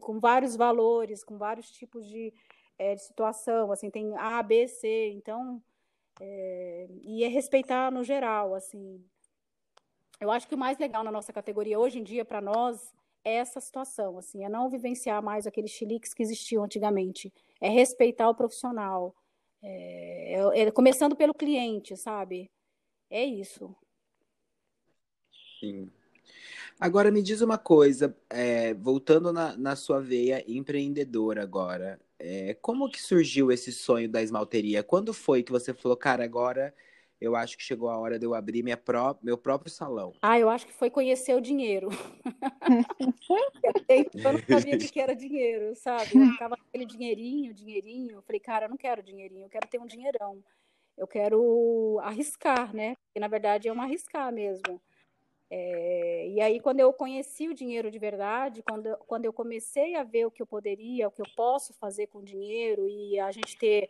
com 0.00 0.18
vários 0.18 0.56
valores, 0.56 1.22
com 1.22 1.36
vários 1.36 1.70
tipos 1.70 2.06
de, 2.08 2.32
é, 2.78 2.94
de 2.94 3.02
situação, 3.02 3.70
assim, 3.70 3.90
tem 3.90 4.16
A, 4.16 4.42
B, 4.42 4.66
C, 4.66 5.10
então, 5.10 5.62
é, 6.20 6.86
e 7.02 7.24
é 7.24 7.28
respeitar 7.28 7.90
no 7.90 8.02
geral, 8.02 8.54
assim. 8.54 9.04
eu 10.20 10.30
acho 10.30 10.48
que 10.48 10.54
o 10.54 10.58
mais 10.58 10.78
legal 10.78 11.04
na 11.04 11.10
nossa 11.12 11.32
categoria 11.32 11.78
hoje 11.78 11.98
em 11.98 12.02
dia 12.02 12.24
para 12.24 12.40
nós 12.40 12.94
é 13.24 13.34
essa 13.36 13.60
situação, 13.60 14.18
assim, 14.18 14.44
é 14.44 14.48
não 14.48 14.70
vivenciar 14.70 15.22
mais 15.22 15.46
aqueles 15.46 15.70
chiliques 15.70 16.14
que 16.14 16.22
existiam 16.22 16.64
antigamente, 16.64 17.32
é 17.60 17.68
respeitar 17.68 18.28
o 18.28 18.34
profissional, 18.34 19.14
é, 19.62 20.34
é, 20.34 20.60
é, 20.62 20.70
começando 20.70 21.16
pelo 21.16 21.34
cliente, 21.34 21.96
sabe? 21.96 22.50
É 23.10 23.24
isso. 23.24 23.74
Sim. 25.60 25.90
Agora 26.78 27.10
me 27.10 27.22
diz 27.22 27.40
uma 27.40 27.56
coisa, 27.56 28.16
é, 28.28 28.74
voltando 28.74 29.32
na, 29.32 29.56
na, 29.56 29.76
sua 29.76 30.00
veia 30.00 30.44
empreendedora 30.46 31.42
agora, 31.42 32.00
é, 32.18 32.54
como 32.54 32.90
que 32.90 33.00
surgiu 33.00 33.52
esse 33.52 33.72
sonho 33.72 34.08
da 34.08 34.22
esmalteria? 34.22 34.82
Quando 34.82 35.12
foi 35.12 35.42
que 35.42 35.52
você 35.52 35.72
falou, 35.72 35.96
cara, 35.96 36.24
agora 36.24 36.74
eu 37.20 37.36
acho 37.36 37.56
que 37.56 37.62
chegou 37.62 37.88
a 37.88 37.96
hora 37.96 38.18
de 38.18 38.26
eu 38.26 38.34
abrir 38.34 38.62
minha 38.62 38.76
pró 38.76 39.16
meu 39.22 39.38
próprio 39.38 39.70
salão. 39.70 40.12
Ah, 40.20 40.38
eu 40.38 40.50
acho 40.50 40.66
que 40.66 40.72
foi 40.72 40.90
conhecer 40.90 41.34
o 41.34 41.40
dinheiro. 41.40 41.88
eu 43.88 44.32
não 44.32 44.40
sabia 44.46 44.76
que 44.76 45.00
era 45.00 45.14
dinheiro, 45.14 45.74
sabe? 45.76 46.10
Eu 46.14 46.32
ficava 46.32 46.54
aquele 46.54 46.84
dinheirinho, 46.84 47.54
dinheirinho. 47.54 48.16
Eu 48.16 48.22
falei, 48.22 48.40
cara, 48.40 48.66
eu 48.66 48.70
não 48.70 48.76
quero 48.76 49.02
dinheirinho, 49.02 49.46
eu 49.46 49.50
quero 49.50 49.66
ter 49.68 49.78
um 49.78 49.86
dinheirão. 49.86 50.42
Eu 50.96 51.06
quero 51.06 51.98
arriscar, 52.02 52.74
né? 52.74 52.94
Porque 53.06 53.20
na 53.20 53.28
verdade 53.28 53.68
é 53.68 53.72
um 53.72 53.80
arriscar 53.80 54.32
mesmo. 54.32 54.80
É, 55.50 56.28
e 56.28 56.40
aí, 56.40 56.58
quando 56.60 56.80
eu 56.80 56.92
conheci 56.92 57.48
o 57.48 57.54
dinheiro 57.54 57.90
de 57.90 57.98
verdade, 57.98 58.62
quando, 58.62 58.96
quando 59.06 59.24
eu 59.24 59.32
comecei 59.32 59.94
a 59.94 60.02
ver 60.02 60.26
o 60.26 60.30
que 60.30 60.42
eu 60.42 60.46
poderia, 60.46 61.08
o 61.08 61.10
que 61.10 61.22
eu 61.22 61.26
posso 61.36 61.72
fazer 61.74 62.06
com 62.08 62.18
o 62.18 62.24
dinheiro, 62.24 62.88
e 62.88 63.18
a 63.20 63.30
gente 63.30 63.56
ter, 63.58 63.88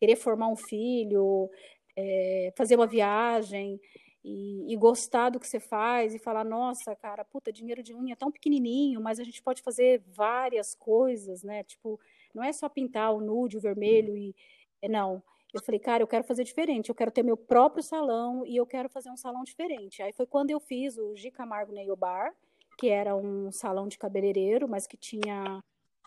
querer 0.00 0.16
formar 0.16 0.48
um 0.48 0.56
filho, 0.56 1.50
é, 1.96 2.52
fazer 2.56 2.76
uma 2.76 2.86
viagem 2.86 3.80
e, 4.24 4.72
e, 4.72 4.76
gostar 4.76 5.30
do 5.30 5.40
que 5.40 5.48
você 5.48 5.60
faz 5.60 6.14
e 6.14 6.18
falar, 6.18 6.44
nossa, 6.44 6.94
cara, 6.94 7.24
puta, 7.24 7.52
dinheiro 7.52 7.82
de 7.82 7.94
unha 7.94 8.12
é 8.12 8.16
tão 8.16 8.30
pequenininho, 8.30 9.00
mas 9.00 9.18
a 9.18 9.24
gente 9.24 9.42
pode 9.42 9.62
fazer 9.62 10.02
várias 10.06 10.74
coisas, 10.74 11.42
né? 11.42 11.64
Tipo, 11.64 11.98
não 12.34 12.44
é 12.44 12.52
só 12.52 12.68
pintar 12.68 13.14
o 13.14 13.20
nude, 13.20 13.56
o 13.56 13.60
vermelho 13.60 14.16
e 14.16 14.34
é, 14.82 14.88
não. 14.88 15.22
Eu 15.52 15.62
falei, 15.62 15.78
cara, 15.78 16.02
eu 16.02 16.06
quero 16.06 16.24
fazer 16.24 16.44
diferente, 16.44 16.90
eu 16.90 16.94
quero 16.94 17.10
ter 17.10 17.22
meu 17.22 17.36
próprio 17.36 17.82
salão 17.82 18.44
e 18.44 18.56
eu 18.56 18.66
quero 18.66 18.88
fazer 18.88 19.10
um 19.10 19.16
salão 19.16 19.44
diferente. 19.44 20.02
Aí 20.02 20.12
foi 20.12 20.26
quando 20.26 20.50
eu 20.50 20.60
fiz 20.60 20.98
o 20.98 21.16
G 21.16 21.30
Camargo 21.30 21.72
Nail 21.72 21.96
Bar, 21.96 22.34
que 22.78 22.88
era 22.88 23.16
um 23.16 23.50
salão 23.50 23.88
de 23.88 23.98
cabeleireiro, 23.98 24.68
mas 24.68 24.86
que 24.86 24.96
tinha 24.96 25.62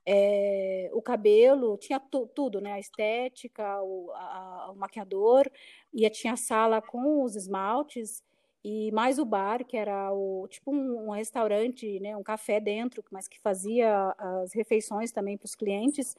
é, 0.05 0.89
o 0.93 1.01
cabelo, 1.01 1.77
tinha 1.77 1.99
tu, 1.99 2.27
tudo, 2.27 2.61
né? 2.61 2.73
A 2.73 2.79
estética, 2.79 3.81
o, 3.81 4.11
a, 4.13 4.71
o 4.71 4.75
maquiador, 4.75 5.49
e 5.93 6.09
tinha 6.09 6.33
a 6.33 6.37
sala 6.37 6.81
com 6.81 7.23
os 7.23 7.35
esmaltes 7.35 8.23
e 8.63 8.91
mais 8.91 9.17
o 9.17 9.25
bar, 9.25 9.65
que 9.65 9.75
era 9.75 10.13
o 10.13 10.47
tipo 10.47 10.71
um, 10.71 11.07
um 11.07 11.11
restaurante, 11.11 11.99
né? 11.99 12.15
Um 12.15 12.23
café 12.23 12.59
dentro, 12.59 13.03
mas 13.11 13.27
que 13.27 13.39
fazia 13.39 14.15
as 14.17 14.53
refeições 14.53 15.11
também 15.11 15.37
para 15.37 15.45
os 15.45 15.55
clientes. 15.55 16.15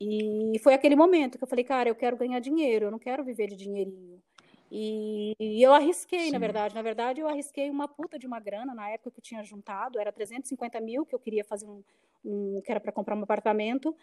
E 0.00 0.58
foi 0.62 0.74
aquele 0.74 0.94
momento 0.94 1.38
que 1.38 1.44
eu 1.44 1.48
falei, 1.48 1.64
cara, 1.64 1.88
eu 1.88 1.94
quero 1.94 2.16
ganhar 2.16 2.38
dinheiro, 2.40 2.86
eu 2.86 2.90
não 2.90 2.98
quero 2.98 3.24
viver 3.24 3.46
de 3.46 3.56
dinheirinho. 3.56 4.22
E, 4.70 5.34
e 5.38 5.62
eu 5.62 5.72
arrisquei, 5.72 6.26
Sim. 6.26 6.32
na 6.32 6.38
verdade. 6.38 6.74
Na 6.74 6.82
verdade, 6.82 7.20
eu 7.20 7.28
arrisquei 7.28 7.70
uma 7.70 7.88
puta 7.88 8.18
de 8.18 8.26
uma 8.26 8.40
grana 8.40 8.74
na 8.74 8.90
época 8.90 9.10
que 9.12 9.18
eu 9.18 9.22
tinha 9.22 9.42
juntado, 9.42 9.98
era 9.98 10.12
350 10.12 10.80
mil 10.80 11.06
que 11.06 11.14
eu 11.14 11.18
queria 11.18 11.44
fazer 11.44 11.66
um, 11.66 11.82
um 12.24 12.60
que 12.62 12.70
era 12.70 12.80
para 12.80 12.92
comprar 12.92 13.16
um 13.16 13.22
apartamento, 13.22 13.96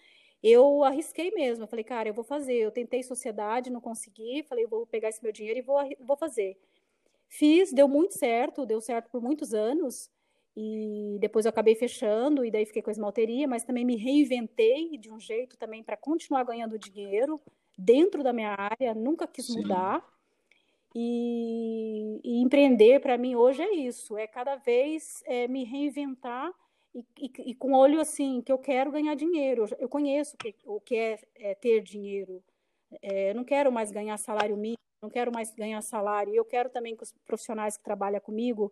eu 0.43 0.84
arrisquei 0.84 1.32
mesmo. 1.32 1.63
Eu 1.63 1.67
falei, 1.67 1.86
cara, 1.86 2.10
eu 2.10 2.13
vou 2.13 2.23
fazer. 2.23 2.56
Eu 2.56 2.71
tentei 2.71 3.01
sociedade, 3.01 3.69
não 3.69 3.79
consegui. 3.79 4.43
Falei, 4.43 4.65
vou 4.65 4.86
pegar 4.86 5.08
esse 5.08 5.23
meu 5.23 5.32
dinheiro 5.32 5.60
e 5.60 5.62
vou, 5.62 5.77
vou 6.01 6.17
fazer. 6.17 6.58
Fiz, 7.29 7.71
deu 7.71 7.88
muito 7.88 8.17
certo, 8.17 8.65
deu 8.65 8.82
certo 8.82 9.10
por 9.10 9.21
muitos 9.21 9.53
anos. 9.53 10.12
E 10.55 11.17
depois 11.19 11.45
eu 11.45 11.49
acabei 11.49 11.73
fechando, 11.73 12.45
e 12.45 12.51
daí 12.51 12.65
fiquei 12.65 12.81
com 12.81 12.89
a 12.89 12.93
esmalteria, 12.93 13.47
mas 13.47 13.63
também 13.63 13.83
me 13.83 13.95
reinventei 13.95 14.97
de 14.97 15.11
um 15.11 15.19
jeito 15.19 15.57
também 15.57 15.83
para 15.83 15.97
continuar 15.97 16.43
ganhando 16.43 16.77
dinheiro 16.77 17.41
dentro 17.77 18.23
da 18.23 18.31
minha 18.31 18.55
área, 18.55 18.93
nunca 18.93 19.25
quis 19.25 19.47
Sim. 19.47 19.61
mudar. 19.61 20.07
E, 20.95 22.21
e 22.23 22.41
empreender 22.41 22.99
para 22.99 23.17
mim 23.17 23.33
hoje 23.35 23.63
é 23.63 23.73
isso, 23.73 24.15
é 24.15 24.27
cada 24.27 24.55
vez 24.55 25.23
é, 25.25 25.47
me 25.47 25.63
reinventar 25.63 26.53
e, 26.93 27.03
e, 27.17 27.31
e, 27.49 27.55
com 27.55 27.73
olho 27.73 27.99
assim, 27.99 28.41
que 28.41 28.51
eu 28.51 28.59
quero 28.59 28.91
ganhar 28.91 29.15
dinheiro. 29.15 29.65
Eu 29.79 29.89
conheço 29.89 30.37
que, 30.37 30.55
o 30.65 30.79
que 30.79 30.95
é, 30.95 31.19
é 31.35 31.55
ter 31.55 31.81
dinheiro. 31.81 32.43
É, 33.01 33.31
eu 33.31 33.35
não 33.35 33.43
quero 33.43 33.71
mais 33.71 33.89
ganhar 33.89 34.15
salário 34.17 34.55
mínimo, 34.55 34.77
não 35.01 35.09
quero 35.09 35.31
mais 35.31 35.51
ganhar 35.55 35.81
salário. 35.81 36.35
Eu 36.35 36.45
quero 36.45 36.69
também 36.69 36.95
que 36.95 37.01
os 37.01 37.11
profissionais 37.25 37.75
que 37.75 37.83
trabalham 37.83 38.21
comigo 38.21 38.71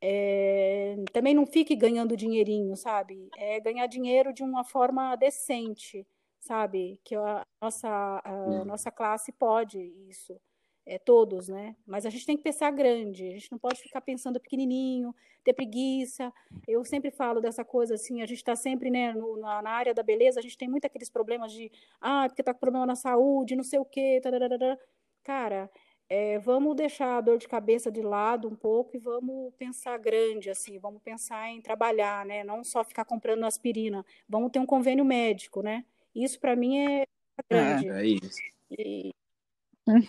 é, 0.00 0.96
também 1.12 1.34
não 1.34 1.46
fiquem 1.46 1.78
ganhando 1.78 2.16
dinheirinho, 2.16 2.76
sabe? 2.76 3.28
É 3.36 3.60
ganhar 3.60 3.86
dinheiro 3.86 4.32
de 4.32 4.42
uma 4.42 4.64
forma 4.64 5.14
decente, 5.16 6.06
sabe? 6.38 7.00
Que 7.04 7.14
a 7.14 7.46
nossa, 7.60 8.22
a 8.24 8.64
nossa 8.64 8.90
classe 8.90 9.32
pode 9.32 9.78
isso 10.08 10.40
é, 10.86 10.98
todos, 10.98 11.48
né? 11.48 11.76
Mas 11.86 12.06
a 12.06 12.10
gente 12.10 12.26
tem 12.26 12.36
que 12.36 12.42
pensar 12.42 12.70
grande, 12.70 13.28
a 13.28 13.32
gente 13.32 13.52
não 13.52 13.58
pode 13.58 13.80
ficar 13.80 14.00
pensando 14.00 14.40
pequenininho, 14.40 15.14
ter 15.44 15.52
preguiça. 15.52 16.32
Eu 16.66 16.84
sempre 16.84 17.10
falo 17.10 17.40
dessa 17.40 17.64
coisa 17.64 17.94
assim, 17.94 18.22
a 18.22 18.26
gente 18.26 18.38
está 18.38 18.56
sempre, 18.56 18.90
né, 18.90 19.12
no, 19.12 19.36
na, 19.36 19.62
na, 19.62 19.70
área 19.70 19.94
da 19.94 20.02
beleza, 20.02 20.40
a 20.40 20.42
gente 20.42 20.56
tem 20.58 20.68
muito 20.68 20.86
aqueles 20.86 21.10
problemas 21.10 21.52
de, 21.52 21.70
ah, 22.00 22.26
porque 22.28 22.42
tá 22.42 22.52
com 22.54 22.60
problema 22.60 22.86
na 22.86 22.96
saúde, 22.96 23.56
não 23.56 23.64
sei 23.64 23.78
o 23.78 23.84
quê, 23.84 24.20
tararara. 24.22 24.78
cara, 25.22 25.70
é, 26.10 26.40
vamos 26.40 26.74
deixar 26.74 27.16
a 27.16 27.20
dor 27.20 27.38
de 27.38 27.46
cabeça 27.46 27.90
de 27.90 28.02
lado 28.02 28.48
um 28.48 28.56
pouco 28.56 28.96
e 28.96 28.98
vamos 28.98 29.54
pensar 29.54 29.96
grande, 29.96 30.50
assim, 30.50 30.76
vamos 30.76 31.00
pensar 31.00 31.48
em 31.48 31.62
trabalhar, 31.62 32.26
né? 32.26 32.42
Não 32.42 32.64
só 32.64 32.82
ficar 32.82 33.04
comprando 33.04 33.44
aspirina, 33.44 34.04
vamos 34.28 34.50
ter 34.50 34.58
um 34.58 34.66
convênio 34.66 35.04
médico, 35.04 35.62
né? 35.62 35.84
Isso 36.12 36.40
para 36.40 36.56
mim 36.56 36.78
é 36.78 37.06
grande. 37.48 37.88
É, 37.88 38.02
é 38.02 38.06
isso. 38.06 38.40
E, 38.72 39.14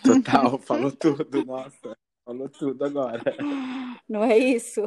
Total, 0.02 0.58
falou 0.60 0.90
tudo, 0.90 1.44
nossa. 1.44 1.96
Falou 2.24 2.48
tudo 2.48 2.84
agora. 2.84 3.22
Não 4.08 4.24
é 4.24 4.36
isso? 4.36 4.82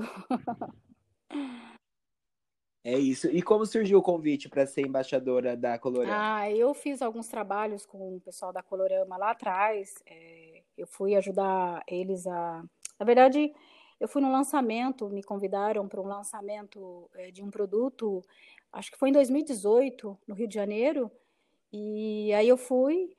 É 2.83 2.97
isso. 2.97 3.27
E 3.27 3.41
como 3.41 3.65
surgiu 3.65 3.99
o 3.99 4.03
convite 4.03 4.47
para 4.47 4.67
ser 4.67 4.81
embaixadora 4.81 5.55
da 5.57 5.79
Colorama? 5.79 6.15
Ah, 6.15 6.51
eu 6.51 6.73
fiz 6.73 7.01
alguns 7.01 7.27
trabalhos 7.27 7.85
com 7.85 8.17
o 8.17 8.21
pessoal 8.21 8.53
da 8.53 8.61
Colorama 8.61 9.17
lá 9.17 9.31
atrás. 9.31 9.95
É, 10.05 10.54
eu 10.77 10.87
fui 10.87 11.15
ajudar 11.15 11.83
eles 11.87 12.25
a. 12.27 12.63
Na 12.99 13.05
verdade, 13.05 13.53
eu 13.99 14.07
fui 14.07 14.21
no 14.21 14.31
lançamento, 14.31 15.09
me 15.09 15.23
convidaram 15.23 15.87
para 15.87 16.01
um 16.01 16.07
lançamento 16.07 17.09
é, 17.15 17.31
de 17.31 17.43
um 17.43 17.49
produto, 17.49 18.23
acho 18.71 18.91
que 18.91 18.97
foi 18.97 19.09
em 19.09 19.13
2018, 19.13 20.17
no 20.27 20.35
Rio 20.35 20.47
de 20.47 20.55
Janeiro. 20.55 21.11
E 21.71 22.33
aí 22.33 22.47
eu 22.47 22.57
fui 22.57 23.13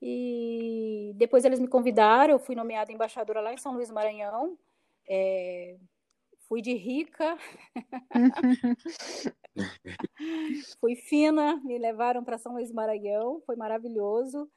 e 0.00 1.12
depois 1.16 1.44
eles 1.44 1.58
me 1.60 1.68
convidaram, 1.68 2.34
eu 2.34 2.38
fui 2.38 2.54
nomeada 2.54 2.92
embaixadora 2.92 3.40
lá 3.40 3.52
em 3.52 3.58
São 3.58 3.74
Luís 3.74 3.88
do 3.88 3.94
Maranhão. 3.94 4.56
É, 5.08 5.76
fui 6.48 6.62
de 6.62 6.74
rica, 6.74 7.36
fui 10.80 10.96
fina, 10.96 11.60
me 11.64 11.78
levaram 11.78 12.24
para 12.24 12.38
São 12.38 12.52
Luís 12.52 12.70
do 12.70 12.74
Maranhão, 12.74 13.42
foi 13.44 13.56
maravilhoso. 13.56 14.48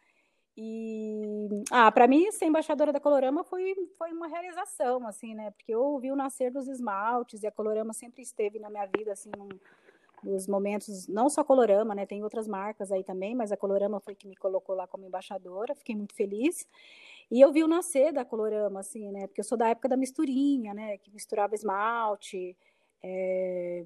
E 0.57 1.47
ah, 1.71 1.91
para 1.91 2.07
mim 2.07 2.29
ser 2.31 2.45
embaixadora 2.45 2.91
da 2.91 2.99
Colorama 2.99 3.43
foi, 3.43 3.73
foi 3.97 4.11
uma 4.11 4.27
realização, 4.27 5.07
assim, 5.07 5.33
né? 5.33 5.51
Porque 5.51 5.73
eu 5.73 5.97
vi 5.99 6.11
o 6.11 6.15
nascer 6.15 6.51
dos 6.51 6.67
esmaltes 6.67 7.41
e 7.43 7.47
a 7.47 7.51
Colorama 7.51 7.93
sempre 7.93 8.21
esteve 8.21 8.59
na 8.59 8.69
minha 8.69 8.85
vida, 8.85 9.13
assim, 9.13 9.31
nos 10.23 10.47
momentos, 10.47 11.07
não 11.07 11.29
só 11.29 11.43
Colorama, 11.43 11.95
né? 11.95 12.05
Tem 12.05 12.23
outras 12.23 12.47
marcas 12.47 12.91
aí 12.91 13.03
também, 13.03 13.33
mas 13.33 13.51
a 13.51 13.57
Colorama 13.57 13.99
foi 13.99 14.13
que 14.13 14.27
me 14.27 14.35
colocou 14.35 14.75
lá 14.75 14.87
como 14.87 15.05
embaixadora, 15.05 15.73
fiquei 15.73 15.95
muito 15.95 16.13
feliz. 16.13 16.67
E 17.29 17.39
eu 17.39 17.51
vi 17.51 17.63
o 17.63 17.67
nascer 17.67 18.11
da 18.11 18.25
Colorama, 18.25 18.81
assim, 18.81 19.09
né? 19.11 19.27
Porque 19.27 19.39
eu 19.39 19.45
sou 19.45 19.57
da 19.57 19.69
época 19.69 19.87
da 19.87 19.95
misturinha, 19.95 20.73
né? 20.73 20.97
Que 20.97 21.09
misturava 21.11 21.55
esmalte. 21.55 22.57
É... 23.01 23.85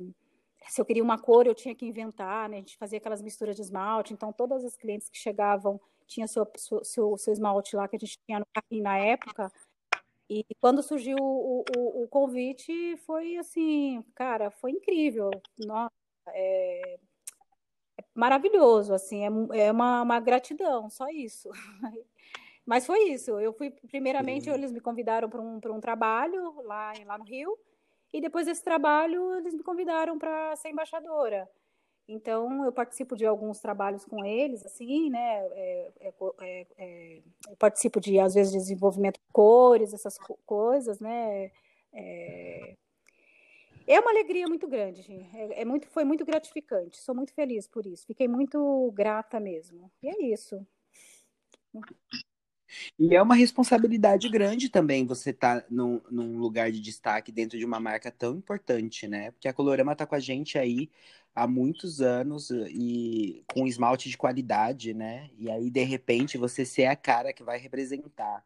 Se 0.67 0.82
eu 0.82 0.86
queria 0.86 1.04
uma 1.04 1.19
cor, 1.19 1.45
eu 1.45 1.54
tinha 1.54 1.75
que 1.75 1.86
inventar, 1.86 2.49
né? 2.49 2.58
A 2.58 2.60
gente 2.60 2.78
fazia 2.78 2.97
aquelas 2.97 3.21
misturas 3.21 3.56
de 3.56 3.62
esmalte. 3.62 4.13
Então, 4.13 4.34
todas 4.34 4.65
as 4.65 4.75
clientes 4.75 5.08
que 5.10 5.17
chegavam 5.17 5.80
tinha 6.07 6.27
seu, 6.27 6.47
seu, 6.83 7.17
seu 7.17 7.33
esmalte 7.33 7.75
lá 7.75 7.87
que 7.87 7.95
a 7.95 7.99
gente 7.99 8.19
tinha 8.25 8.39
no 8.39 8.47
carrinho 8.53 8.83
na 8.83 8.97
época. 8.97 9.51
E 10.29 10.43
quando 10.59 10.81
surgiu 10.81 11.17
o, 11.19 11.63
o, 11.77 12.03
o 12.03 12.07
convite, 12.07 12.97
foi 13.05 13.37
assim, 13.37 14.03
cara, 14.15 14.49
foi 14.49 14.71
incrível. 14.71 15.29
Nossa, 15.59 15.93
é, 16.29 16.97
é 17.97 18.03
maravilhoso, 18.13 18.93
assim, 18.93 19.23
é, 19.23 19.67
é 19.67 19.71
uma, 19.71 20.01
uma, 20.01 20.19
gratidão, 20.19 20.89
só 20.89 21.07
isso. 21.09 21.49
Mas 22.65 22.85
foi 22.85 23.09
isso. 23.09 23.39
Eu 23.39 23.53
fui, 23.53 23.69
primeiramente, 23.69 24.49
eles 24.49 24.71
me 24.71 24.79
convidaram 24.79 25.29
para 25.29 25.39
um, 25.39 25.59
um 25.63 25.79
trabalho 25.79 26.59
lá, 26.63 26.93
lá 27.05 27.17
no 27.19 27.23
Rio, 27.23 27.55
e 28.11 28.19
depois 28.19 28.47
desse 28.47 28.63
trabalho, 28.63 29.35
eles 29.37 29.53
me 29.53 29.61
convidaram 29.61 30.17
para 30.17 30.55
ser 30.55 30.69
embaixadora. 30.69 31.47
Então, 32.07 32.63
eu 32.63 32.71
participo 32.71 33.15
de 33.15 33.25
alguns 33.25 33.59
trabalhos 33.59 34.05
com 34.05 34.23
eles, 34.23 34.63
assim, 34.65 35.09
né? 35.09 35.37
É, 35.53 35.91
é, 36.01 36.13
é, 36.41 36.67
é 36.77 37.21
eu 37.49 37.55
participo 37.57 37.99
de, 37.99 38.19
às 38.19 38.35
vezes, 38.35 38.51
de 38.53 38.59
desenvolvimento 38.59 39.15
de 39.15 39.25
cores, 39.33 39.93
essas 39.93 40.17
co 40.17 40.37
coisas, 40.45 40.99
né? 40.99 41.51
É, 41.91 42.75
é 43.87 43.99
uma 43.99 44.11
alegria 44.11 44.47
muito 44.47 44.67
grande, 44.67 45.05
é, 45.33 45.61
é, 45.61 45.65
muito, 45.65 45.87
foi 45.87 46.03
muito 46.03 46.25
gratificante. 46.25 46.97
Sou 47.01 47.15
muito 47.15 47.33
feliz 47.33 47.67
por 47.67 47.85
isso. 47.85 48.05
Fiquei 48.05 48.27
muito 48.27 48.91
grata 48.93 49.39
mesmo. 49.39 49.91
E 50.01 50.07
é 50.07 50.33
isso. 50.33 50.65
E 52.97 53.15
é 53.15 53.21
uma 53.21 53.35
responsabilidade 53.35 54.29
grande 54.29 54.69
também 54.69 55.05
você 55.05 55.29
estar 55.31 55.61
tá 55.61 55.67
num, 55.69 56.01
num, 56.09 56.38
lugar 56.38 56.71
de 56.71 56.79
destaque 56.79 57.31
dentro 57.31 57.57
de 57.57 57.65
uma 57.65 57.79
marca 57.79 58.11
tão 58.11 58.35
importante, 58.35 59.07
né? 59.07 59.31
Porque 59.31 59.47
a 59.47 59.53
Colorama 59.53 59.93
está 59.93 60.05
com 60.05 60.15
a 60.15 60.19
gente 60.19 60.57
aí 60.57 60.89
há 61.33 61.45
muitos 61.47 62.01
anos 62.01 62.49
e 62.51 63.43
com 63.53 63.67
esmalte 63.67 64.09
de 64.09 64.17
qualidade, 64.17 64.93
né? 64.93 65.29
E 65.38 65.49
aí, 65.51 65.69
de 65.69 65.83
repente, 65.83 66.38
você 66.38 66.65
ser 66.65 66.85
a 66.85 66.95
cara 66.95 67.33
que 67.33 67.43
vai 67.43 67.57
representar 67.57 68.43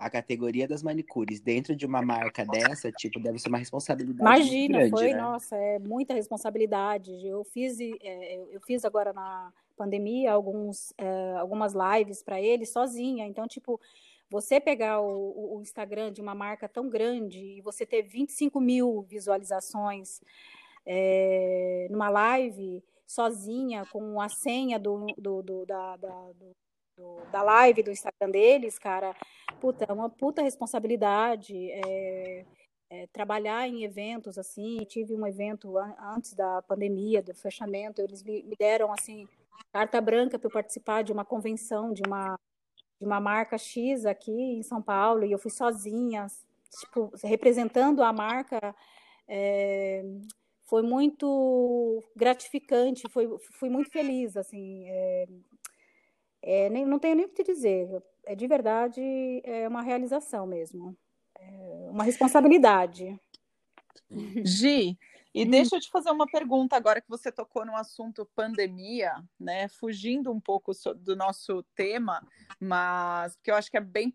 a 0.00 0.08
categoria 0.08 0.66
das 0.66 0.82
manicures 0.82 1.40
dentro 1.40 1.76
de 1.76 1.84
uma 1.84 2.00
marca 2.00 2.42
dessa, 2.46 2.90
tipo, 2.90 3.20
deve 3.20 3.38
ser 3.38 3.50
uma 3.50 3.58
responsabilidade. 3.58 4.22
Imagina, 4.22 4.78
grande, 4.78 4.90
foi, 4.90 5.12
né? 5.12 5.20
nossa, 5.20 5.54
é 5.56 5.78
muita 5.78 6.14
responsabilidade. 6.14 7.10
Eu 7.22 7.44
fiz, 7.44 7.78
é, 7.78 8.36
eu 8.50 8.60
fiz 8.62 8.82
agora 8.86 9.12
na 9.12 9.52
pandemia 9.80 10.30
alguns, 10.32 10.92
é, 10.98 11.34
algumas 11.38 11.72
lives 11.72 12.22
para 12.22 12.38
ele 12.38 12.66
sozinha. 12.66 13.26
Então, 13.26 13.48
tipo, 13.48 13.80
você 14.28 14.60
pegar 14.60 15.00
o, 15.00 15.56
o, 15.56 15.62
Instagram 15.62 16.12
de 16.12 16.20
uma 16.20 16.34
marca 16.34 16.68
tão 16.68 16.90
grande 16.90 17.38
e 17.38 17.62
você 17.62 17.86
ter 17.86 18.02
25 18.02 18.60
mil 18.60 19.02
visualizações 19.08 20.20
é, 20.84 21.88
numa 21.90 22.10
live 22.10 22.84
sozinha, 23.06 23.86
com 23.86 24.20
a 24.20 24.28
senha 24.28 24.78
do, 24.78 25.06
do, 25.16 25.42
do 25.42 25.66
da, 25.66 25.96
da, 25.96 26.32
do 26.32 26.54
da 27.32 27.42
live 27.42 27.82
do 27.82 27.90
Instagram 27.90 28.30
deles, 28.30 28.78
cara, 28.78 29.16
puta, 29.58 29.86
é 29.88 29.92
uma 29.92 30.10
puta 30.10 30.42
responsabilidade. 30.42 31.70
É, 31.70 32.44
é, 32.90 33.06
trabalhar 33.06 33.66
em 33.68 33.84
eventos 33.84 34.36
assim, 34.36 34.78
tive 34.84 35.14
um 35.14 35.26
evento 35.26 35.78
an 35.78 35.94
antes 36.14 36.34
da 36.34 36.60
pandemia, 36.62 37.22
do 37.22 37.32
fechamento, 37.32 38.02
eles 38.02 38.22
me, 38.22 38.42
me 38.42 38.56
deram 38.58 38.92
assim 38.92 39.26
carta 39.72 40.00
branca 40.00 40.38
para 40.38 40.48
eu 40.48 40.52
participar 40.52 41.02
de 41.02 41.12
uma 41.12 41.24
convenção 41.24 41.92
de 41.92 42.02
uma 42.06 42.38
de 43.00 43.06
uma 43.06 43.18
marca 43.18 43.56
X 43.56 44.04
aqui 44.04 44.30
em 44.30 44.62
São 44.62 44.82
Paulo 44.82 45.24
e 45.24 45.32
eu 45.32 45.38
fui 45.38 45.50
sozinha, 45.50 46.26
tipo, 46.80 47.10
representando 47.24 48.02
a 48.02 48.12
marca. 48.12 48.74
É, 49.26 50.04
foi 50.64 50.82
muito 50.82 52.04
gratificante, 52.14 53.08
foi, 53.08 53.26
fui 53.58 53.70
muito 53.70 53.90
feliz, 53.90 54.36
assim, 54.36 54.84
é, 54.86 55.26
é, 56.42 56.70
nem, 56.70 56.84
não 56.84 56.98
tenho 56.98 57.16
nem 57.16 57.24
o 57.24 57.28
que 57.28 57.42
te 57.42 57.52
dizer. 57.52 57.88
É 58.26 58.34
de 58.34 58.46
verdade 58.46 59.00
é 59.44 59.66
uma 59.66 59.82
realização 59.82 60.46
mesmo. 60.46 60.94
É 61.38 61.88
uma 61.90 62.04
responsabilidade. 62.04 63.18
Gi, 64.44 64.98
e 65.32 65.44
hum. 65.44 65.50
deixa 65.50 65.76
eu 65.76 65.80
te 65.80 65.88
fazer 65.88 66.10
uma 66.10 66.26
pergunta 66.26 66.76
agora 66.76 67.00
que 67.00 67.08
você 67.08 67.30
tocou 67.30 67.64
no 67.64 67.76
assunto 67.76 68.28
pandemia, 68.34 69.14
né? 69.38 69.68
Fugindo 69.68 70.32
um 70.32 70.40
pouco 70.40 70.72
do 70.96 71.14
nosso 71.14 71.62
tema, 71.74 72.26
mas 72.58 73.36
que 73.36 73.50
eu 73.50 73.54
acho 73.54 73.70
que 73.70 73.76
é 73.76 73.80
bem 73.80 74.12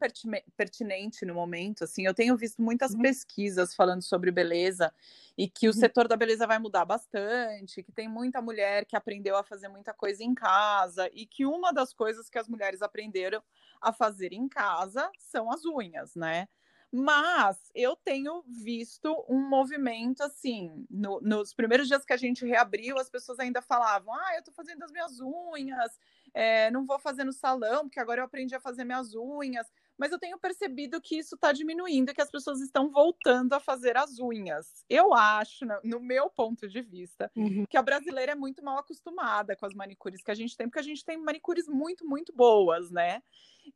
pertinente 0.57 1.25
no 1.25 1.33
momento. 1.33 1.85
Assim, 1.85 2.05
eu 2.05 2.13
tenho 2.13 2.35
visto 2.35 2.61
muitas 2.61 2.93
uhum. 2.93 3.01
pesquisas 3.01 3.73
falando 3.73 4.01
sobre 4.01 4.29
beleza 4.29 4.93
e 5.37 5.47
que 5.47 5.67
o 5.67 5.71
uhum. 5.71 5.79
setor 5.79 6.07
da 6.07 6.17
beleza 6.17 6.45
vai 6.45 6.59
mudar 6.59 6.83
bastante, 6.83 7.81
que 7.81 7.91
tem 7.93 8.09
muita 8.09 8.41
mulher 8.41 8.85
que 8.85 8.95
aprendeu 8.95 9.37
a 9.37 9.43
fazer 9.43 9.69
muita 9.69 9.93
coisa 9.93 10.23
em 10.23 10.33
casa 10.33 11.09
e 11.13 11.25
que 11.25 11.45
uma 11.45 11.71
das 11.71 11.93
coisas 11.93 12.29
que 12.29 12.37
as 12.37 12.47
mulheres 12.47 12.81
aprenderam 12.81 13.41
a 13.81 13.93
fazer 13.93 14.33
em 14.33 14.49
casa 14.49 15.09
são 15.17 15.49
as 15.49 15.63
unhas, 15.65 16.13
né? 16.15 16.47
Mas 16.91 17.71
eu 17.73 17.95
tenho 17.95 18.43
visto 18.47 19.25
um 19.27 19.47
movimento 19.49 20.21
assim. 20.21 20.85
No, 20.89 21.19
nos 21.21 21.53
primeiros 21.53 21.87
dias 21.87 22.05
que 22.05 22.13
a 22.13 22.17
gente 22.17 22.45
reabriu, 22.45 22.97
as 22.97 23.09
pessoas 23.09 23.39
ainda 23.39 23.61
falavam: 23.61 24.13
ah, 24.13 24.35
eu 24.35 24.43
tô 24.43 24.51
fazendo 24.51 24.83
as 24.83 24.91
minhas 24.91 25.19
unhas, 25.19 25.99
é, 26.33 26.71
não 26.71 26.85
vou 26.85 26.99
fazer 26.99 27.23
no 27.23 27.33
salão, 27.33 27.83
porque 27.83 27.99
agora 27.99 28.21
eu 28.21 28.25
aprendi 28.25 28.55
a 28.55 28.59
fazer 28.59 28.83
minhas 28.83 29.13
unhas 29.13 29.67
mas 29.97 30.11
eu 30.11 30.19
tenho 30.19 30.37
percebido 30.37 31.01
que 31.01 31.17
isso 31.17 31.35
está 31.35 31.51
diminuindo, 31.51 32.13
que 32.13 32.21
as 32.21 32.29
pessoas 32.29 32.61
estão 32.61 32.89
voltando 32.89 33.53
a 33.53 33.59
fazer 33.59 33.95
as 33.97 34.19
unhas. 34.19 34.83
Eu 34.89 35.13
acho, 35.13 35.65
no 35.83 35.99
meu 35.99 36.29
ponto 36.29 36.67
de 36.67 36.81
vista, 36.81 37.31
uhum. 37.35 37.65
que 37.69 37.77
a 37.77 37.81
brasileira 37.81 38.33
é 38.33 38.35
muito 38.35 38.63
mal 38.63 38.77
acostumada 38.77 39.55
com 39.55 39.65
as 39.65 39.73
manicures 39.73 40.21
que 40.21 40.31
a 40.31 40.35
gente 40.35 40.55
tem, 40.55 40.67
porque 40.67 40.79
a 40.79 40.83
gente 40.83 41.03
tem 41.03 41.17
manicures 41.17 41.67
muito, 41.67 42.05
muito 42.05 42.33
boas, 42.33 42.91
né? 42.91 43.23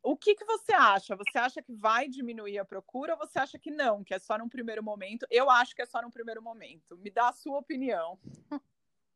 O 0.02 0.16
que, 0.16 0.34
que 0.34 0.44
você 0.44 0.72
acha? 0.72 1.16
Você 1.16 1.38
acha 1.38 1.62
que 1.62 1.72
vai 1.72 2.08
diminuir 2.08 2.58
a 2.58 2.64
procura 2.64 3.14
ou 3.14 3.18
você 3.18 3.38
acha 3.38 3.58
que 3.58 3.70
não, 3.70 4.04
que 4.04 4.14
é 4.14 4.18
só 4.18 4.38
num 4.38 4.48
primeiro 4.48 4.82
momento? 4.82 5.26
Eu 5.30 5.50
acho 5.50 5.74
que 5.74 5.82
é 5.82 5.86
só 5.86 6.00
num 6.02 6.10
primeiro 6.10 6.42
momento. 6.42 6.96
Me 6.98 7.10
dá 7.10 7.28
a 7.28 7.32
sua 7.32 7.58
opinião. 7.58 8.18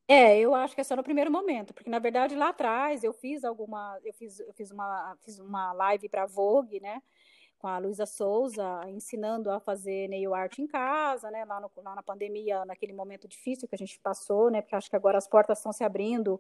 É, 0.07 0.39
eu 0.39 0.55
acho 0.55 0.75
que 0.75 0.83
é 0.83 0.85
só 0.85 0.95
no 0.95 1.03
primeiro 1.03 1.31
momento, 1.31 1.73
porque 1.73 1.89
na 1.89 1.99
verdade 1.99 2.35
lá 2.35 2.51
atrás 2.51 3.03
eu 3.03 3.13
fiz 3.15 3.43
alguma, 3.43 3.99
eu 4.05 4.13
fiz, 4.13 4.39
eu 4.39 4.53
fiz 4.53 4.71
uma, 4.71 5.17
fiz 5.23 5.39
uma 5.39 5.73
live 5.73 6.11
para 6.11 6.27
Vogue, 6.27 6.79
né, 6.79 7.03
com 7.57 7.67
a 7.67 7.79
Luísa 7.79 8.05
Souza, 8.05 8.83
ensinando 8.89 9.51
a 9.51 9.59
fazer 9.59 10.09
nail 10.11 10.35
art 10.35 10.59
em 10.59 10.67
casa, 10.67 11.31
né, 11.31 11.47
lá, 11.47 11.59
no, 11.59 11.71
lá 11.79 11.95
na 11.95 12.03
pandemia, 12.03 12.67
naquele 12.67 12.93
momento 12.93 13.27
difícil 13.27 13.67
que 13.67 13.75
a 13.75 13.79
gente 13.79 13.99
passou, 14.01 14.51
né, 14.51 14.61
porque 14.61 14.77
acho 14.77 14.91
que 14.91 14.97
agora 14.97 15.17
as 15.17 15.27
portas 15.27 15.57
estão 15.57 15.73
se 15.73 15.83
abrindo 15.83 16.39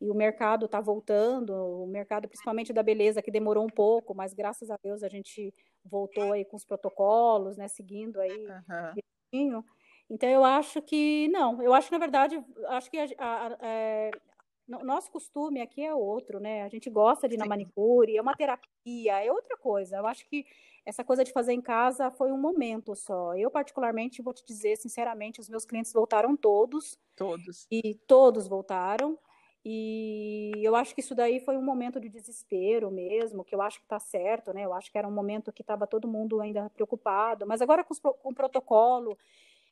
e 0.00 0.10
o 0.10 0.14
mercado 0.14 0.66
está 0.66 0.80
voltando, 0.80 1.52
o 1.52 1.86
mercado 1.86 2.28
principalmente 2.28 2.72
da 2.72 2.82
beleza 2.82 3.22
que 3.22 3.30
demorou 3.30 3.64
um 3.64 3.70
pouco, 3.70 4.14
mas 4.14 4.34
graças 4.34 4.70
a 4.70 4.78
Deus 4.82 5.02
a 5.02 5.08
gente 5.08 5.52
voltou 5.84 6.32
aí 6.32 6.44
com 6.44 6.56
os 6.56 6.64
protocolos, 6.64 7.56
né, 7.56 7.68
seguindo 7.68 8.20
aí 8.20 8.46
uhum. 9.32 9.62
Então 10.10 10.28
eu 10.28 10.44
acho 10.44 10.82
que 10.82 11.28
não, 11.28 11.62
eu 11.62 11.72
acho 11.72 11.88
que 11.88 11.92
na 11.92 11.98
verdade, 11.98 12.44
acho 12.68 12.90
que 12.90 12.98
a, 12.98 13.06
a, 13.18 13.46
a, 13.46 13.56
é, 13.62 14.10
nosso 14.66 15.10
costume 15.10 15.60
aqui 15.60 15.82
é 15.82 15.94
outro, 15.94 16.40
né? 16.40 16.62
A 16.62 16.68
gente 16.68 16.88
gosta 16.88 17.28
de 17.28 17.34
ir 17.34 17.38
na 17.38 17.46
manicure, 17.46 18.16
é 18.16 18.22
uma 18.22 18.34
terapia, 18.34 19.24
é 19.24 19.30
outra 19.30 19.56
coisa. 19.56 19.96
Eu 19.96 20.06
acho 20.06 20.26
que 20.26 20.46
essa 20.86 21.04
coisa 21.04 21.24
de 21.24 21.32
fazer 21.32 21.52
em 21.52 21.60
casa 21.60 22.10
foi 22.10 22.32
um 22.32 22.38
momento 22.38 22.94
só. 22.94 23.34
Eu, 23.34 23.50
particularmente, 23.50 24.22
vou 24.22 24.32
te 24.32 24.44
dizer, 24.44 24.76
sinceramente, 24.76 25.40
os 25.40 25.48
meus 25.48 25.64
clientes 25.64 25.92
voltaram 25.92 26.36
todos. 26.36 26.98
Todos. 27.16 27.66
E 27.70 27.94
todos 28.06 28.48
voltaram. 28.48 29.18
E 29.64 30.52
eu 30.62 30.76
acho 30.76 30.94
que 30.94 31.00
isso 31.00 31.14
daí 31.14 31.40
foi 31.40 31.56
um 31.56 31.62
momento 31.62 31.98
de 31.98 32.10
desespero 32.10 32.90
mesmo, 32.90 33.42
que 33.42 33.54
eu 33.54 33.62
acho 33.62 33.78
que 33.78 33.86
está 33.86 33.98
certo, 33.98 34.52
né? 34.52 34.62
Eu 34.64 34.74
acho 34.74 34.92
que 34.92 34.98
era 34.98 35.08
um 35.08 35.12
momento 35.12 35.52
que 35.52 35.62
estava 35.62 35.86
todo 35.86 36.06
mundo 36.06 36.40
ainda 36.40 36.68
preocupado, 36.70 37.46
mas 37.46 37.62
agora 37.62 37.82
com, 37.82 37.94
com 37.94 38.28
o 38.28 38.34
protocolo 38.34 39.16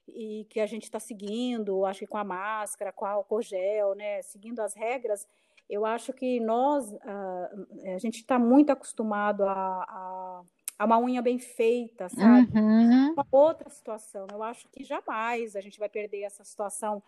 e 0.09 0.46
que 0.48 0.61
a 0.61 0.66
gente 0.66 0.85
está 0.85 0.98
seguindo, 0.98 1.85
acho 1.85 2.00
que 2.00 2.07
com 2.07 2.16
a 2.16 2.24
máscara, 2.24 2.90
com 2.90 3.05
a 3.05 3.11
álcool 3.11 3.42
gel, 3.42 3.94
né, 3.94 4.22
seguindo 4.22 4.61
as 4.61 4.74
regras, 4.74 5.28
eu 5.68 5.87
acho 5.87 6.12
que 6.12 6.40
nós, 6.40 6.92
a, 7.02 7.50
a 7.94 7.98
gente 7.98 8.16
está 8.16 8.38
muito 8.38 8.70
acostumado 8.70 9.44
a, 9.44 9.52
a, 9.52 10.42
a, 10.78 10.85
uma 10.85 10.98
unha 10.98 11.22
bem 11.22 11.38
feita, 11.38 12.09
sabe? 12.09 12.48
Uhum. 12.59 13.12
Uma 13.12 13.26
outra 13.31 13.70
situação. 13.70 14.26
Eu 14.33 14.42
acho 14.42 14.68
que 14.68 14.85
jamais 14.85 15.55
a 15.55 15.61
gente 15.61 15.78
vai 15.78 15.88
perder 15.88 16.22
essa 16.22 16.44
situação, 16.44 17.02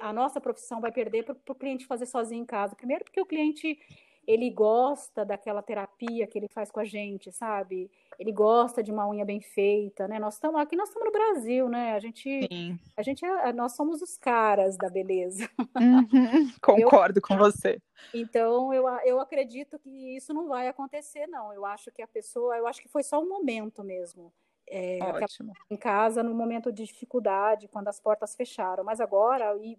a 0.00 0.12
nossa 0.12 0.40
profissão 0.40 0.80
vai 0.80 0.92
perder 0.92 1.24
para 1.24 1.36
o 1.48 1.54
cliente 1.54 1.86
fazer 1.86 2.06
sozinho 2.06 2.42
em 2.42 2.46
casa. 2.46 2.76
Primeiro 2.76 3.04
porque 3.04 3.20
o 3.20 3.26
cliente 3.26 3.78
ele 4.26 4.50
gosta 4.50 5.24
daquela 5.24 5.62
terapia 5.62 6.26
que 6.26 6.38
ele 6.38 6.48
faz 6.48 6.70
com 6.70 6.80
a 6.80 6.84
gente, 6.84 7.30
sabe? 7.30 7.90
Ele 8.18 8.32
gosta 8.32 8.82
de 8.82 8.90
uma 8.90 9.08
unha 9.08 9.24
bem 9.24 9.40
feita, 9.40 10.08
né? 10.08 10.18
Nós 10.18 10.34
estamos 10.34 10.60
aqui, 10.60 10.76
nós 10.76 10.88
estamos 10.88 11.06
no 11.06 11.12
Brasil, 11.12 11.68
né? 11.68 11.94
A 11.94 11.98
gente, 11.98 12.48
Sim. 12.50 12.78
a 12.96 13.02
gente, 13.02 13.24
é, 13.24 13.52
nós 13.52 13.74
somos 13.74 14.00
os 14.00 14.16
caras 14.16 14.76
da 14.76 14.88
beleza. 14.88 15.48
Uhum, 15.58 16.50
concordo 16.62 17.18
eu, 17.18 17.22
com 17.22 17.36
você. 17.36 17.80
Então 18.12 18.72
eu, 18.72 18.88
eu 19.04 19.20
acredito 19.20 19.78
que 19.78 20.16
isso 20.16 20.32
não 20.32 20.48
vai 20.48 20.68
acontecer, 20.68 21.26
não. 21.26 21.52
Eu 21.52 21.66
acho 21.66 21.90
que 21.90 22.02
a 22.02 22.08
pessoa, 22.08 22.56
eu 22.56 22.66
acho 22.66 22.80
que 22.80 22.88
foi 22.88 23.02
só 23.02 23.20
um 23.20 23.28
momento 23.28 23.82
mesmo. 23.82 24.32
É, 24.76 24.98
Ótimo. 25.00 25.52
Em 25.70 25.76
casa, 25.76 26.20
no 26.20 26.34
momento 26.34 26.72
de 26.72 26.84
dificuldade, 26.84 27.68
quando 27.68 27.86
as 27.86 28.00
portas 28.00 28.34
fecharam. 28.34 28.82
Mas 28.82 29.00
agora, 29.00 29.56
e 29.62 29.78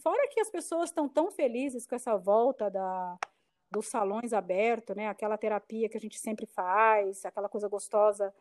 fora 0.00 0.28
que 0.28 0.38
as 0.38 0.48
pessoas 0.48 0.90
estão 0.90 1.08
tão 1.08 1.28
felizes 1.32 1.88
com 1.88 1.96
essa 1.96 2.16
volta 2.16 2.70
da, 2.70 3.18
dos 3.68 3.88
salões 3.88 4.32
abertos, 4.32 4.94
né? 4.94 5.08
Aquela 5.08 5.36
terapia 5.36 5.88
que 5.88 5.96
a 5.96 6.00
gente 6.00 6.20
sempre 6.20 6.46
faz, 6.46 7.24
aquela 7.24 7.48
coisa 7.48 7.68
gostosa 7.68 8.32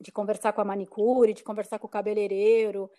de 0.00 0.10
conversar 0.10 0.52
com 0.52 0.60
a 0.60 0.64
manicure, 0.64 1.32
de 1.32 1.44
conversar 1.44 1.78
com 1.78 1.86
o 1.86 1.90
cabeleireiro. 1.90 2.90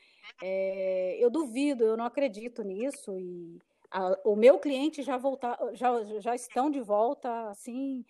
É, 0.42 1.18
eu 1.20 1.30
duvido, 1.30 1.84
eu 1.84 1.98
não 1.98 2.06
acredito 2.06 2.64
nisso 2.64 3.20
e 3.20 3.60
a, 3.92 4.18
o 4.24 4.38
meu 4.38 4.58
cliente 4.58 5.04
já 5.04 5.18
voltar, 5.18 5.60
já, 5.74 6.02
já 6.22 6.34
estão 6.34 6.72
de 6.72 6.80
volta, 6.80 7.50
assim, 7.50 8.06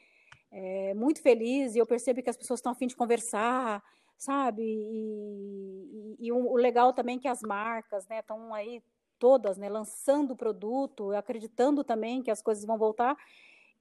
é, 0.51 0.93
muito 0.93 1.21
feliz 1.21 1.75
e 1.75 1.79
eu 1.79 1.85
percebo 1.85 2.21
que 2.21 2.29
as 2.29 2.37
pessoas 2.37 2.59
estão 2.59 2.71
a 2.71 2.75
fim 2.75 2.87
de 2.87 2.95
conversar, 2.95 3.83
sabe? 4.17 4.63
E, 4.63 6.15
e, 6.19 6.27
e 6.27 6.31
o, 6.31 6.37
o 6.37 6.55
legal 6.55 6.93
também 6.93 7.17
é 7.17 7.19
que 7.19 7.27
as 7.27 7.41
marcas, 7.41 8.07
né, 8.07 8.19
estão 8.19 8.53
aí 8.53 8.81
todas, 9.19 9.57
né, 9.57 9.69
lançando 9.69 10.31
o 10.31 10.35
produto, 10.35 11.11
acreditando 11.11 11.83
também 11.83 12.21
que 12.21 12.31
as 12.31 12.41
coisas 12.41 12.65
vão 12.65 12.77
voltar. 12.77 13.17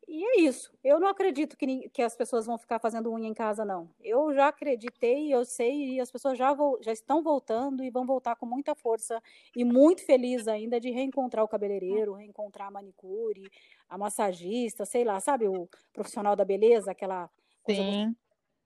E 0.08 0.24
é 0.24 0.40
isso. 0.40 0.72
Eu 0.84 1.00
não 1.00 1.08
acredito 1.08 1.56
que, 1.56 1.88
que 1.90 2.00
as 2.00 2.16
pessoas 2.16 2.46
vão 2.46 2.56
ficar 2.56 2.78
fazendo 2.78 3.12
unha 3.12 3.28
em 3.28 3.34
casa, 3.34 3.64
não. 3.64 3.90
Eu 4.00 4.32
já 4.32 4.48
acreditei, 4.48 5.34
eu 5.34 5.44
sei, 5.44 5.94
e 5.94 6.00
as 6.00 6.10
pessoas 6.10 6.38
já, 6.38 6.52
vou, 6.52 6.78
já 6.82 6.92
estão 6.92 7.22
voltando 7.22 7.82
e 7.82 7.90
vão 7.90 8.06
voltar 8.06 8.36
com 8.36 8.46
muita 8.46 8.74
força 8.74 9.20
e 9.54 9.64
muito 9.64 10.04
feliz 10.04 10.46
ainda 10.46 10.78
de 10.78 10.90
reencontrar 10.90 11.44
o 11.44 11.48
cabeleireiro, 11.48 12.14
reencontrar 12.14 12.68
a 12.68 12.70
manicure, 12.70 13.50
a 13.88 13.98
massagista, 13.98 14.84
sei 14.84 15.04
lá, 15.04 15.18
sabe, 15.18 15.48
o 15.48 15.68
profissional 15.92 16.36
da 16.36 16.44
beleza, 16.44 16.92
aquela 16.92 17.28
coisa 17.62 17.82
Sim. 17.82 18.16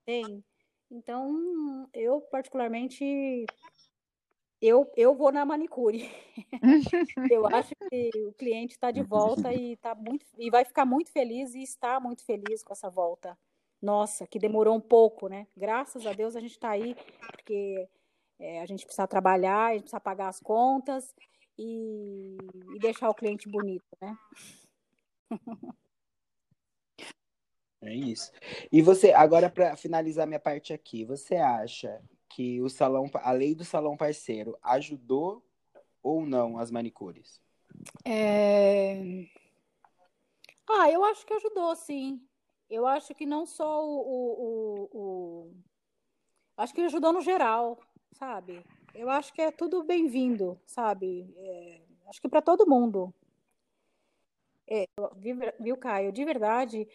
tem. 0.05 0.44
Então, 0.90 1.88
eu 1.94 2.20
particularmente 2.20 3.46
eu, 4.61 4.90
eu 4.96 5.14
vou 5.14 5.33
na 5.33 5.44
manicure. 5.44 6.11
eu 7.33 7.46
acho 7.46 7.75
que 7.88 8.11
o 8.27 8.33
cliente 8.35 8.75
está 8.75 8.90
de 8.90 9.03
volta 9.03 9.53
e, 9.53 9.77
tá 9.77 9.94
muito, 9.94 10.27
e 10.38 10.51
vai 10.51 10.64
ficar 10.64 10.85
muito 10.85 11.11
feliz 11.11 11.55
e 11.55 11.62
está 11.62 11.99
muito 11.99 12.25
feliz 12.25 12.62
com 12.62 12.73
essa 12.73 12.90
volta. 12.90 13.38
Nossa, 13.81 14.27
que 14.27 14.38
demorou 14.38 14.77
um 14.77 14.81
pouco, 14.81 15.29
né? 15.29 15.46
Graças 15.57 16.07
a 16.07 16.12
Deus 16.12 16.37
a 16.37 16.40
gente 16.40 16.53
está 16.53 16.70
aí, 16.70 16.94
porque 17.33 17.88
é, 18.38 18.61
a 18.61 18.66
gente 18.66 18.85
precisa 18.85 19.07
trabalhar, 19.07 19.68
a 19.68 19.73
gente 19.73 19.83
precisa 19.83 20.01
pagar 20.01 20.29
as 20.29 20.40
contas 20.40 21.14
e, 21.59 22.37
e 22.75 22.79
deixar 22.79 23.09
o 23.09 23.14
cliente 23.14 23.49
bonito, 23.49 23.96
né? 24.01 24.16
É 27.83 27.94
isso. 27.94 28.31
E 28.70 28.83
você, 28.83 29.12
agora 29.12 29.49
para 29.49 29.75
finalizar 29.75 30.27
minha 30.27 30.38
parte 30.38 30.75
aqui, 30.75 31.03
você 31.03 31.37
acha 31.37 32.03
que 32.31 32.62
o 32.62 32.71
salão, 32.71 33.11
a 33.14 33.33
lei 33.33 33.55
do 33.55 33.64
salão 33.64 33.97
parceiro 33.97 34.57
ajudou 34.62 35.45
ou 36.03 36.25
não 36.25 36.59
as 36.59 36.71
manicures? 36.71 37.40
É... 38.05 39.27
Ah, 40.69 40.90
eu 40.90 41.05
acho 41.05 41.27
que 41.27 41.35
ajudou, 41.35 41.75
sim. 41.75 42.23
Eu 42.71 42.87
acho 42.87 43.14
que 43.14 43.27
não 43.27 43.45
só 43.45 43.85
o, 43.85 43.99
o, 43.99 44.88
o, 44.93 44.99
o... 44.99 45.55
acho 46.57 46.73
que 46.73 46.81
ajudou 46.83 47.12
no 47.12 47.21
geral, 47.21 47.79
sabe? 48.12 48.64
Eu 48.95 49.11
acho 49.11 49.33
que 49.33 49.43
é 49.43 49.51
tudo 49.51 49.83
bem-vindo, 49.83 50.59
sabe? 50.64 51.35
É... 51.37 51.81
Acho 52.07 52.21
que 52.21 52.29
para 52.29 52.40
todo 52.40 52.66
mundo. 52.66 53.12
É, 54.69 54.87
viu, 55.59 55.77
Caio? 55.77 56.12
De 56.12 56.25
verdade, 56.25 56.87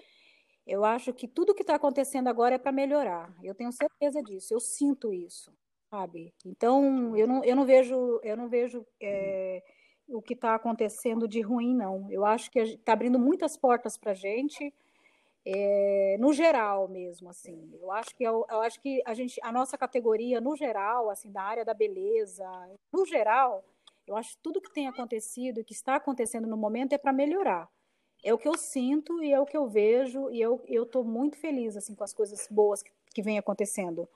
eu 0.65 0.83
acho 0.83 1.13
que 1.13 1.27
tudo 1.27 1.53
que 1.53 1.61
está 1.61 1.75
acontecendo 1.75 2.27
agora 2.27 2.55
é 2.55 2.57
para 2.57 2.71
melhorar. 2.71 3.31
Eu 3.43 3.53
tenho 3.53 3.71
certeza 3.71 4.21
disso. 4.23 4.53
Eu 4.53 4.59
sinto 4.59 5.13
isso, 5.13 5.53
sabe? 5.89 6.33
Então 6.43 7.15
eu 7.15 7.27
não, 7.27 7.43
eu 7.43 7.55
não 7.55 7.65
vejo, 7.65 8.19
eu 8.23 8.35
não 8.35 8.49
vejo 8.49 8.85
é, 8.99 9.63
o 10.07 10.21
que 10.21 10.33
está 10.33 10.55
acontecendo 10.55 11.27
de 11.27 11.39
ruim, 11.41 11.75
não. 11.75 12.11
Eu 12.11 12.25
acho 12.25 12.49
que 12.49 12.59
está 12.59 12.93
abrindo 12.93 13.19
muitas 13.19 13.55
portas 13.55 13.95
para 13.95 14.15
gente, 14.15 14.73
é, 15.45 16.17
no 16.19 16.33
geral 16.33 16.87
mesmo, 16.87 17.29
assim. 17.29 17.69
Eu 17.79 17.91
acho 17.91 18.15
que 18.15 18.23
eu, 18.23 18.43
eu, 18.49 18.61
acho 18.61 18.81
que 18.81 19.03
a 19.05 19.13
gente, 19.13 19.39
a 19.43 19.51
nossa 19.51 19.77
categoria 19.77 20.41
no 20.41 20.55
geral, 20.55 21.11
assim, 21.11 21.31
da 21.31 21.43
área 21.43 21.63
da 21.63 21.75
beleza, 21.75 22.43
no 22.91 23.05
geral, 23.05 23.63
eu 24.07 24.17
acho 24.17 24.31
que 24.31 24.41
tudo 24.41 24.61
que 24.61 24.73
tem 24.73 24.87
acontecido 24.87 25.59
e 25.59 25.63
que 25.63 25.73
está 25.73 25.95
acontecendo 25.95 26.47
no 26.47 26.57
momento 26.57 26.93
é 26.93 26.97
para 26.97 27.13
melhorar 27.13 27.69
é 28.25 28.33
o 28.33 28.39
que 28.39 28.47
eu 28.47 28.57
sinto 28.57 29.23
e 29.23 29.31
é 29.31 29.39
o 29.39 29.45
que 29.45 29.55
eu 29.55 29.67
vejo 29.67 30.31
e 30.31 30.41
eu 30.41 30.59
eu 30.67 30.83
estou 30.83 31.03
muito 31.03 31.37
feliz 31.37 31.77
assim 31.77 31.93
com 31.93 32.03
as 32.03 32.13
coisas 32.13 32.47
boas 32.49 32.81
que, 32.81 32.91
que 33.13 33.21
vem 33.21 33.37
acontecendo. 33.37 34.09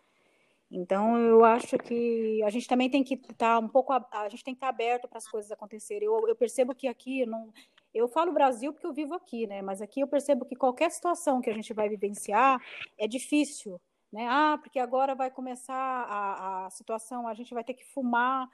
Então 0.72 1.18
eu 1.18 1.46
acho 1.46 1.78
que 1.78 2.42
a 2.44 2.50
gente 2.50 2.68
também 2.68 2.90
tem 2.90 3.04
que 3.04 3.14
estar 3.14 3.36
tá 3.36 3.60
um 3.60 3.68
pouco 3.68 3.94
a, 3.94 4.06
a, 4.12 4.30
gente 4.30 4.44
tem 4.44 4.54
que 4.56 4.58
estar 4.58 4.68
tá 4.68 4.74
aberto 4.74 5.08
para 5.08 5.20
as 5.20 5.28
coisas 5.28 5.52
acontecerem. 5.52 6.08
Eu, 6.08 6.28
eu 6.28 6.36
percebo 6.36 6.74
que 6.76 6.88
aqui 6.88 7.26
não 7.26 7.54
eu 7.94 8.08
falo 8.08 8.32
Brasil 8.32 8.74
porque 8.74 8.86
eu 8.86 8.94
vivo 8.94 9.14
aqui, 9.14 9.48
né? 9.48 9.62
Mas 9.62 9.82
aqui 9.82 10.00
eu 10.02 10.08
percebo 10.08 10.46
que 10.46 10.56
qualquer 10.56 10.90
situação 10.92 11.40
que 11.42 11.50
a 11.50 11.54
gente 11.54 11.74
vai 11.74 11.88
vivenciar 11.88 12.60
é 12.98 13.08
difícil, 13.08 13.80
né? 14.12 14.28
Ah, 14.28 14.58
porque 14.60 14.80
agora 14.80 15.14
vai 15.16 15.30
começar 15.30 15.76
a, 15.76 16.66
a 16.66 16.70
situação, 16.72 17.28
a 17.28 17.34
gente 17.36 17.54
vai 17.54 17.64
ter 17.64 17.76
que 17.76 17.86
fumar 17.86 18.50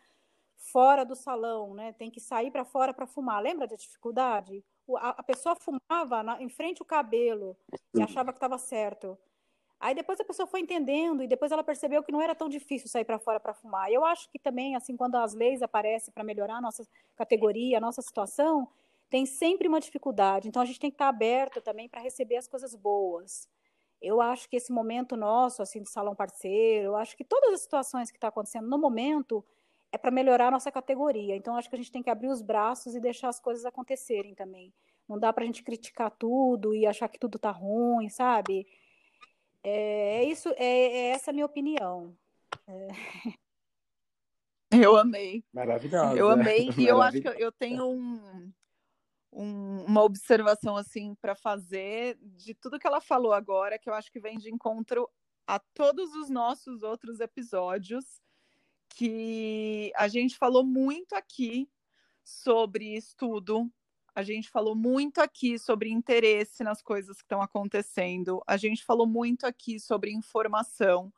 fora 0.57 1.05
do 1.05 1.15
salão, 1.15 1.73
né? 1.73 1.93
Tem 1.93 2.11
que 2.11 2.19
sair 2.19 2.51
para 2.51 2.65
fora 2.65 2.93
para 2.93 3.07
fumar. 3.07 3.41
Lembra 3.41 3.67
da 3.67 3.75
dificuldade? 3.75 4.63
A, 4.97 5.23
pessoa 5.23 5.55
fumava 5.55 6.21
na, 6.21 6.41
em 6.41 6.49
frente 6.49 6.81
ao 6.81 6.85
cabelo 6.85 7.57
e 7.93 8.01
achava 8.01 8.31
que 8.31 8.37
estava 8.37 8.57
certo. 8.57 9.17
Aí 9.79 9.93
depois 9.93 10.19
a 10.19 10.23
pessoa 10.23 10.47
foi 10.47 10.61
entendendo 10.61 11.21
e 11.21 11.27
depois 11.27 11.51
ela 11.51 11.63
percebeu 11.63 12.03
que 12.03 12.11
não 12.11 12.21
era 12.21 12.33
tão 12.33 12.47
difícil 12.47 12.87
sair 12.87 13.05
para 13.05 13.19
fora 13.19 13.39
para 13.39 13.53
fumar. 13.53 13.91
Eu 13.91 14.05
acho 14.05 14.29
que 14.29 14.39
também, 14.39 14.75
assim, 14.75 14.95
quando 14.95 15.15
as 15.15 15.33
leis 15.33 15.61
aparecem 15.61 16.13
para 16.13 16.23
melhorar 16.23 16.57
a 16.57 16.61
nossa 16.61 16.87
categoria, 17.15 17.77
a 17.77 17.81
nossa 17.81 18.01
situação, 18.01 18.67
tem 19.09 19.25
sempre 19.25 19.67
uma 19.67 19.79
dificuldade. 19.79 20.47
Então 20.47 20.61
a 20.61 20.65
gente 20.65 20.79
tem 20.79 20.89
que 20.89 20.95
estar 20.95 21.09
aberto 21.09 21.61
também 21.61 21.89
para 21.89 22.01
receber 22.01 22.37
as 22.37 22.47
coisas 22.47 22.75
boas. 22.75 23.49
Eu 24.01 24.21
acho 24.21 24.49
que 24.49 24.55
esse 24.55 24.71
momento 24.71 25.15
nosso, 25.15 25.61
assim, 25.61 25.81
de 25.81 25.89
salão 25.89 26.15
parceiro, 26.15 26.89
eu 26.89 26.95
acho 26.95 27.15
que 27.15 27.23
todas 27.23 27.53
as 27.53 27.61
situações 27.61 28.11
que 28.11 28.17
estão 28.17 28.27
tá 28.27 28.31
acontecendo 28.31 28.67
no 28.67 28.77
momento, 28.77 29.43
é 29.95 29.97
para 29.97 30.11
melhorar 30.11 30.49
a 30.49 30.51
nossa 30.51 30.69
categoria. 30.69 31.37
Então, 31.37 31.55
acho 31.55 31.69
que 31.69 31.75
a 31.75 31.77
gente 31.77 31.91
tem 31.91 32.03
que 32.03 32.09
abrir 32.09 32.27
os 32.27 32.41
braços 32.41 32.93
e 32.95 32.99
deixar 32.99 33.29
as 33.29 33.39
coisas 33.39 33.65
acontecerem 33.65 34.35
também. 34.35 34.73
Não 35.07 35.17
dá 35.17 35.31
para 35.31 35.43
a 35.43 35.45
gente 35.45 35.63
criticar 35.63 36.11
tudo 36.11 36.75
e 36.75 36.85
achar 36.85 37.07
que 37.07 37.17
tudo 37.17 37.37
está 37.37 37.49
ruim, 37.49 38.09
sabe? 38.09 38.67
É, 39.63 40.17
é 40.17 40.23
isso, 40.25 40.49
é, 40.57 40.65
é, 40.65 41.09
essa 41.11 41.31
a 41.31 41.33
minha 41.33 41.45
opinião. 41.45 42.13
É. 42.67 42.87
Eu 44.71 44.97
amei. 44.97 45.45
Maravilhosa. 45.53 46.17
Eu 46.17 46.29
amei 46.29 46.69
e 46.77 46.85
eu 46.85 47.01
acho 47.01 47.21
que 47.21 47.27
eu 47.29 47.49
tenho 47.49 47.85
um, 47.85 48.51
um, 49.31 49.85
uma 49.85 50.03
observação 50.03 50.75
assim 50.75 51.15
para 51.21 51.33
fazer 51.33 52.17
de 52.19 52.53
tudo 52.55 52.77
que 52.77 52.85
ela 52.85 52.99
falou 52.99 53.31
agora, 53.31 53.79
que 53.79 53.89
eu 53.89 53.93
acho 53.93 54.11
que 54.11 54.19
vem 54.19 54.37
de 54.37 54.51
encontro 54.51 55.07
a 55.47 55.59
todos 55.73 56.13
os 56.15 56.29
nossos 56.29 56.83
outros 56.83 57.21
episódios 57.21 58.19
que 58.89 59.91
a 59.95 60.07
gente 60.07 60.37
falou 60.37 60.65
muito 60.65 61.13
aqui 61.13 61.69
sobre 62.23 62.95
estudo, 62.95 63.71
a 64.15 64.23
gente 64.23 64.49
falou 64.49 64.75
muito 64.75 65.19
aqui 65.19 65.59
sobre 65.59 65.89
interesse 65.89 66.63
nas 66.63 66.81
coisas 66.81 67.17
que 67.17 67.23
estão 67.23 67.41
acontecendo, 67.41 68.41
a 68.47 68.55
gente 68.55 68.83
falou 68.83 69.05
muito 69.05 69.45
aqui 69.45 69.79
sobre 69.79 70.11
informação 70.11 71.11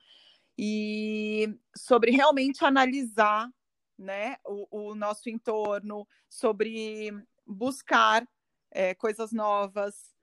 e 0.57 1.47
sobre 1.75 2.11
realmente 2.11 2.65
analisar 2.65 3.47
né, 3.97 4.37
o, 4.45 4.89
o 4.89 4.95
nosso 4.95 5.29
entorno, 5.29 6.07
sobre 6.27 7.11
buscar 7.45 8.27
é, 8.71 8.93
coisas 8.95 9.31
novas, 9.31 10.16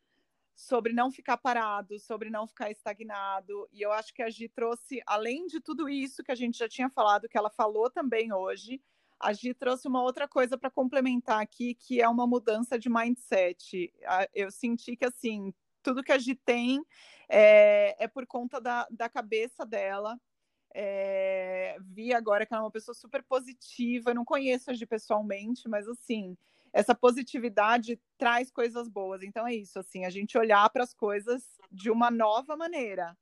sobre 0.55 0.93
não 0.93 1.11
ficar 1.11 1.37
parado, 1.37 1.99
sobre 1.99 2.31
não 2.31 2.47
ficar 2.47 2.71
estagnado. 2.71 3.69
E 3.73 3.83
eu 3.83 3.93
acho 3.93 4.15
que 4.15 4.23
a 4.23 4.31
Gi 4.31 4.49
trouxe, 4.49 5.03
além 5.07 5.47
de 5.47 5.61
tudo 5.61 5.89
isso 5.89 6.23
que 6.23 6.31
a 6.31 6.35
gente 6.35 6.59
já 6.59 6.69
tinha 6.69 6.89
falado, 6.89 7.29
que 7.29 7.37
ela 7.37 7.51
falou 7.51 7.91
também 7.91 8.33
hoje, 8.33 8.81
a 9.19 9.33
Gi 9.33 9.55
trouxe 9.55 9.89
uma 9.89 10.03
outra 10.03 10.29
coisa 10.29 10.57
para 10.57 10.71
complementar 10.71 11.41
aqui, 11.41 11.75
que 11.75 12.01
é 12.01 12.09
uma 12.09 12.27
mudança 12.27 12.79
de 12.79 12.89
mindset. 12.89 13.93
Eu 14.33 14.51
senti 14.51 14.97
que, 14.97 15.05
assim, 15.05 15.53
tudo 15.83 16.03
que 16.03 16.13
a 16.13 16.19
Gi 16.19 16.35
tem 16.35 16.85
é, 17.29 17.97
é 18.05 18.09
por 18.09 18.27
conta 18.27 18.61
da, 18.61 18.87
da 18.91 19.09
cabeça 19.09 19.65
dela. 19.65 20.21
É, 20.77 21.77
vi 21.81 22.13
agora 22.13 22.45
que 22.45 22.53
ela 22.53 22.63
é 22.63 22.65
uma 22.65 22.71
pessoa 22.71 22.95
super 22.95 23.23
positiva. 23.23 24.11
Eu 24.11 24.15
não 24.15 24.25
conheço 24.25 24.71
a 24.71 24.75
Gi 24.75 24.87
pessoalmente, 24.87 25.69
mas, 25.69 25.89
assim, 25.89 26.37
essa 26.75 26.93
positividade 26.93 28.01
traz 28.19 28.51
coisas 28.51 28.89
boas. 28.89 29.23
Então 29.23 29.47
é 29.47 29.55
isso, 29.55 29.79
assim, 29.79 30.05
a 30.05 30.11
gente 30.11 30.37
olhar 30.37 30.69
para 30.71 30.83
as 30.83 30.93
coisas 30.93 31.45
de 31.71 31.89
uma 31.89 32.11
nova 32.11 32.57
maneira, 32.57 33.17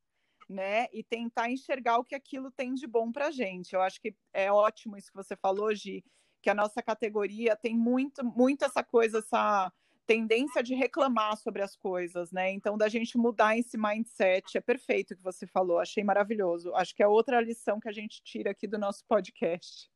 né? 0.49 0.87
E 0.91 1.05
tentar 1.05 1.51
enxergar 1.51 1.99
o 1.99 2.05
que 2.05 2.15
aquilo 2.15 2.51
tem 2.51 2.73
de 2.73 2.87
bom 2.87 3.13
para 3.13 3.27
a 3.27 3.31
gente. 3.31 3.75
Eu 3.75 3.83
acho 3.83 4.01
que 4.01 4.17
é 4.33 4.51
ótimo 4.51 4.97
isso 4.97 5.11
que 5.11 5.17
você 5.17 5.37
falou, 5.37 5.73
Gi, 5.75 6.03
que 6.41 6.49
a 6.49 6.55
nossa 6.55 6.83
categoria 6.83 7.55
tem 7.55 7.77
muito, 7.77 8.25
muito 8.25 8.65
essa 8.65 8.83
coisa, 8.83 9.19
essa 9.19 9.71
tendência 10.07 10.63
de 10.63 10.75
reclamar 10.75 11.37
sobre 11.37 11.63
as 11.63 11.77
coisas, 11.77 12.33
né? 12.33 12.51
Então, 12.51 12.79
da 12.79 12.89
gente 12.89 13.19
mudar 13.19 13.57
esse 13.57 13.77
mindset, 13.77 14.57
é 14.57 14.61
perfeito 14.63 15.13
o 15.13 15.17
que 15.17 15.23
você 15.23 15.47
falou, 15.47 15.79
achei 15.79 16.03
maravilhoso. 16.03 16.75
Acho 16.75 16.95
que 16.95 17.03
é 17.03 17.07
outra 17.07 17.39
lição 17.41 17.79
que 17.79 17.89
a 17.89 17.93
gente 17.93 18.23
tira 18.23 18.51
aqui 18.51 18.67
do 18.67 18.79
nosso 18.79 19.05
podcast. 19.07 19.91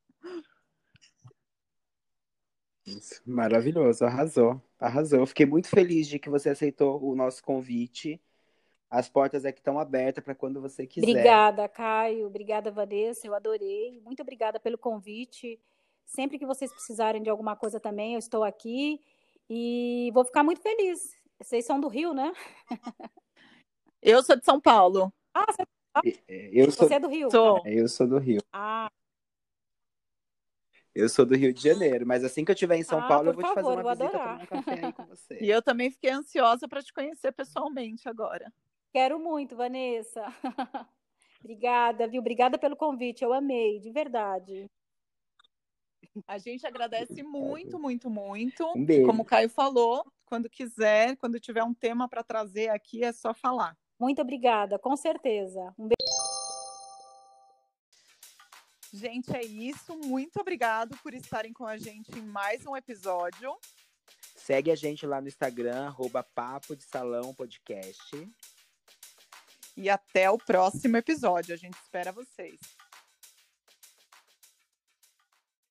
Isso, 2.87 3.21
maravilhoso, 3.25 4.05
arrasou, 4.05 4.61
arrasou. 4.79 5.25
Fiquei 5.25 5.45
muito 5.45 5.67
feliz 5.67 6.07
de 6.07 6.17
que 6.17 6.29
você 6.29 6.49
aceitou 6.49 7.03
o 7.03 7.15
nosso 7.15 7.43
convite. 7.43 8.21
As 8.89 9.09
portas 9.09 9.43
aqui 9.43 9.59
estão 9.59 9.77
abertas 9.77 10.23
para 10.23 10.33
quando 10.33 10.61
você 10.61 10.87
quiser. 10.87 11.09
Obrigada, 11.09 11.67
Caio. 11.67 12.25
Obrigada, 12.25 12.71
Vanessa. 12.71 13.27
Eu 13.27 13.35
adorei. 13.35 13.99
Muito 14.05 14.21
obrigada 14.21 14.57
pelo 14.59 14.77
convite. 14.77 15.59
Sempre 16.05 16.39
que 16.39 16.45
vocês 16.45 16.71
precisarem 16.71 17.21
de 17.21 17.29
alguma 17.29 17.57
coisa 17.57 17.81
também, 17.81 18.13
eu 18.13 18.19
estou 18.19 18.45
aqui 18.45 19.01
e 19.49 20.09
vou 20.13 20.23
ficar 20.23 20.41
muito 20.41 20.61
feliz. 20.61 21.13
Vocês 21.37 21.65
são 21.65 21.81
do 21.81 21.89
Rio, 21.89 22.13
né? 22.13 22.31
Eu 24.01 24.23
sou 24.23 24.37
de 24.37 24.45
São 24.45 24.61
Paulo. 24.61 25.11
Ah, 25.33 25.45
você, 25.51 25.63
é, 26.27 26.49
eu 26.53 26.71
sou... 26.71 26.87
você 26.87 26.95
é 26.95 26.99
do 26.99 27.09
Rio? 27.09 27.29
Sou. 27.29 27.61
Eu 27.65 27.87
sou 27.89 28.07
do 28.07 28.17
Rio. 28.17 28.41
Ah, 28.53 28.89
Eu 30.97 31.07
sou 31.07 31.25
do 31.27 31.35
Rio 31.35 31.53
de 31.53 31.61
Janeiro, 31.61 32.07
mas 32.07 32.23
assim 32.23 32.43
que 32.43 32.49
eu 32.49 32.53
estiver 32.53 32.75
em 32.75 32.83
São 32.83 32.99
Ah, 32.99 33.07
Paulo, 33.07 33.29
eu 33.29 33.33
vou 33.33 33.43
te 33.43 33.53
fazer 33.53 33.61
favor, 33.61 33.79
uma 33.85 33.93
visita 33.93 34.07
adorar. 34.17 34.47
tomar 34.47 34.59
um 34.59 34.63
café 34.63 34.85
aí 34.85 34.93
com 34.93 35.05
você. 35.05 35.37
E 35.39 35.49
eu 35.49 35.61
também 35.61 35.91
fiquei 35.91 36.09
ansiosa 36.09 36.67
para 36.67 36.81
te 36.81 36.91
conhecer 36.91 37.31
pessoalmente 37.31 38.09
agora. 38.09 38.51
Quero 38.91 39.19
muito, 39.19 39.55
Vanessa. 39.55 40.23
Obrigada, 41.39 42.07
viu? 42.07 42.19
Obrigada 42.19 42.57
pelo 42.57 42.75
convite. 42.75 43.23
Eu 43.23 43.31
amei, 43.31 43.79
de 43.79 43.91
verdade. 43.91 44.67
A 46.27 46.39
gente 46.39 46.65
agradece 46.65 47.21
muito, 47.21 47.77
muito, 47.77 48.09
muito. 48.09 48.65
Um 48.75 48.83
beijo. 48.83 49.05
Como 49.05 49.21
o 49.21 49.25
Caio 49.25 49.49
falou, 49.49 50.03
quando 50.25 50.49
quiser, 50.49 51.15
quando 51.17 51.39
tiver 51.39 51.63
um 51.63 51.75
tema 51.75 52.09
para 52.09 52.23
trazer 52.23 52.69
aqui, 52.69 53.03
é 53.03 53.11
só 53.11 53.35
falar. 53.35 53.77
Muito 53.99 54.19
obrigada, 54.19 54.79
com 54.79 54.95
certeza. 54.95 55.73
Um 55.77 55.87
beijo. 55.87 56.36
Gente, 58.93 59.35
é 59.35 59.43
isso. 59.43 59.97
Muito 59.97 60.39
obrigado 60.39 60.97
por 61.03 61.13
estarem 61.13 61.51
com 61.51 61.65
a 61.65 61.77
gente 61.77 62.17
em 62.17 62.21
mais 62.21 62.65
um 62.65 62.75
episódio. 62.75 63.57
Segue 64.35 64.71
a 64.71 64.75
gente 64.75 65.05
lá 65.05 65.19
no 65.19 65.27
Instagram, 65.27 65.87
arroba 65.87 66.23
Papo 66.23 66.75
de 66.75 66.83
Salão 66.83 67.33
Podcast. 67.33 68.29
E 69.75 69.89
até 69.89 70.29
o 70.29 70.37
próximo 70.37 70.97
episódio. 70.97 71.53
A 71.53 71.57
gente 71.57 71.75
espera 71.75 72.11
vocês. 72.11 72.76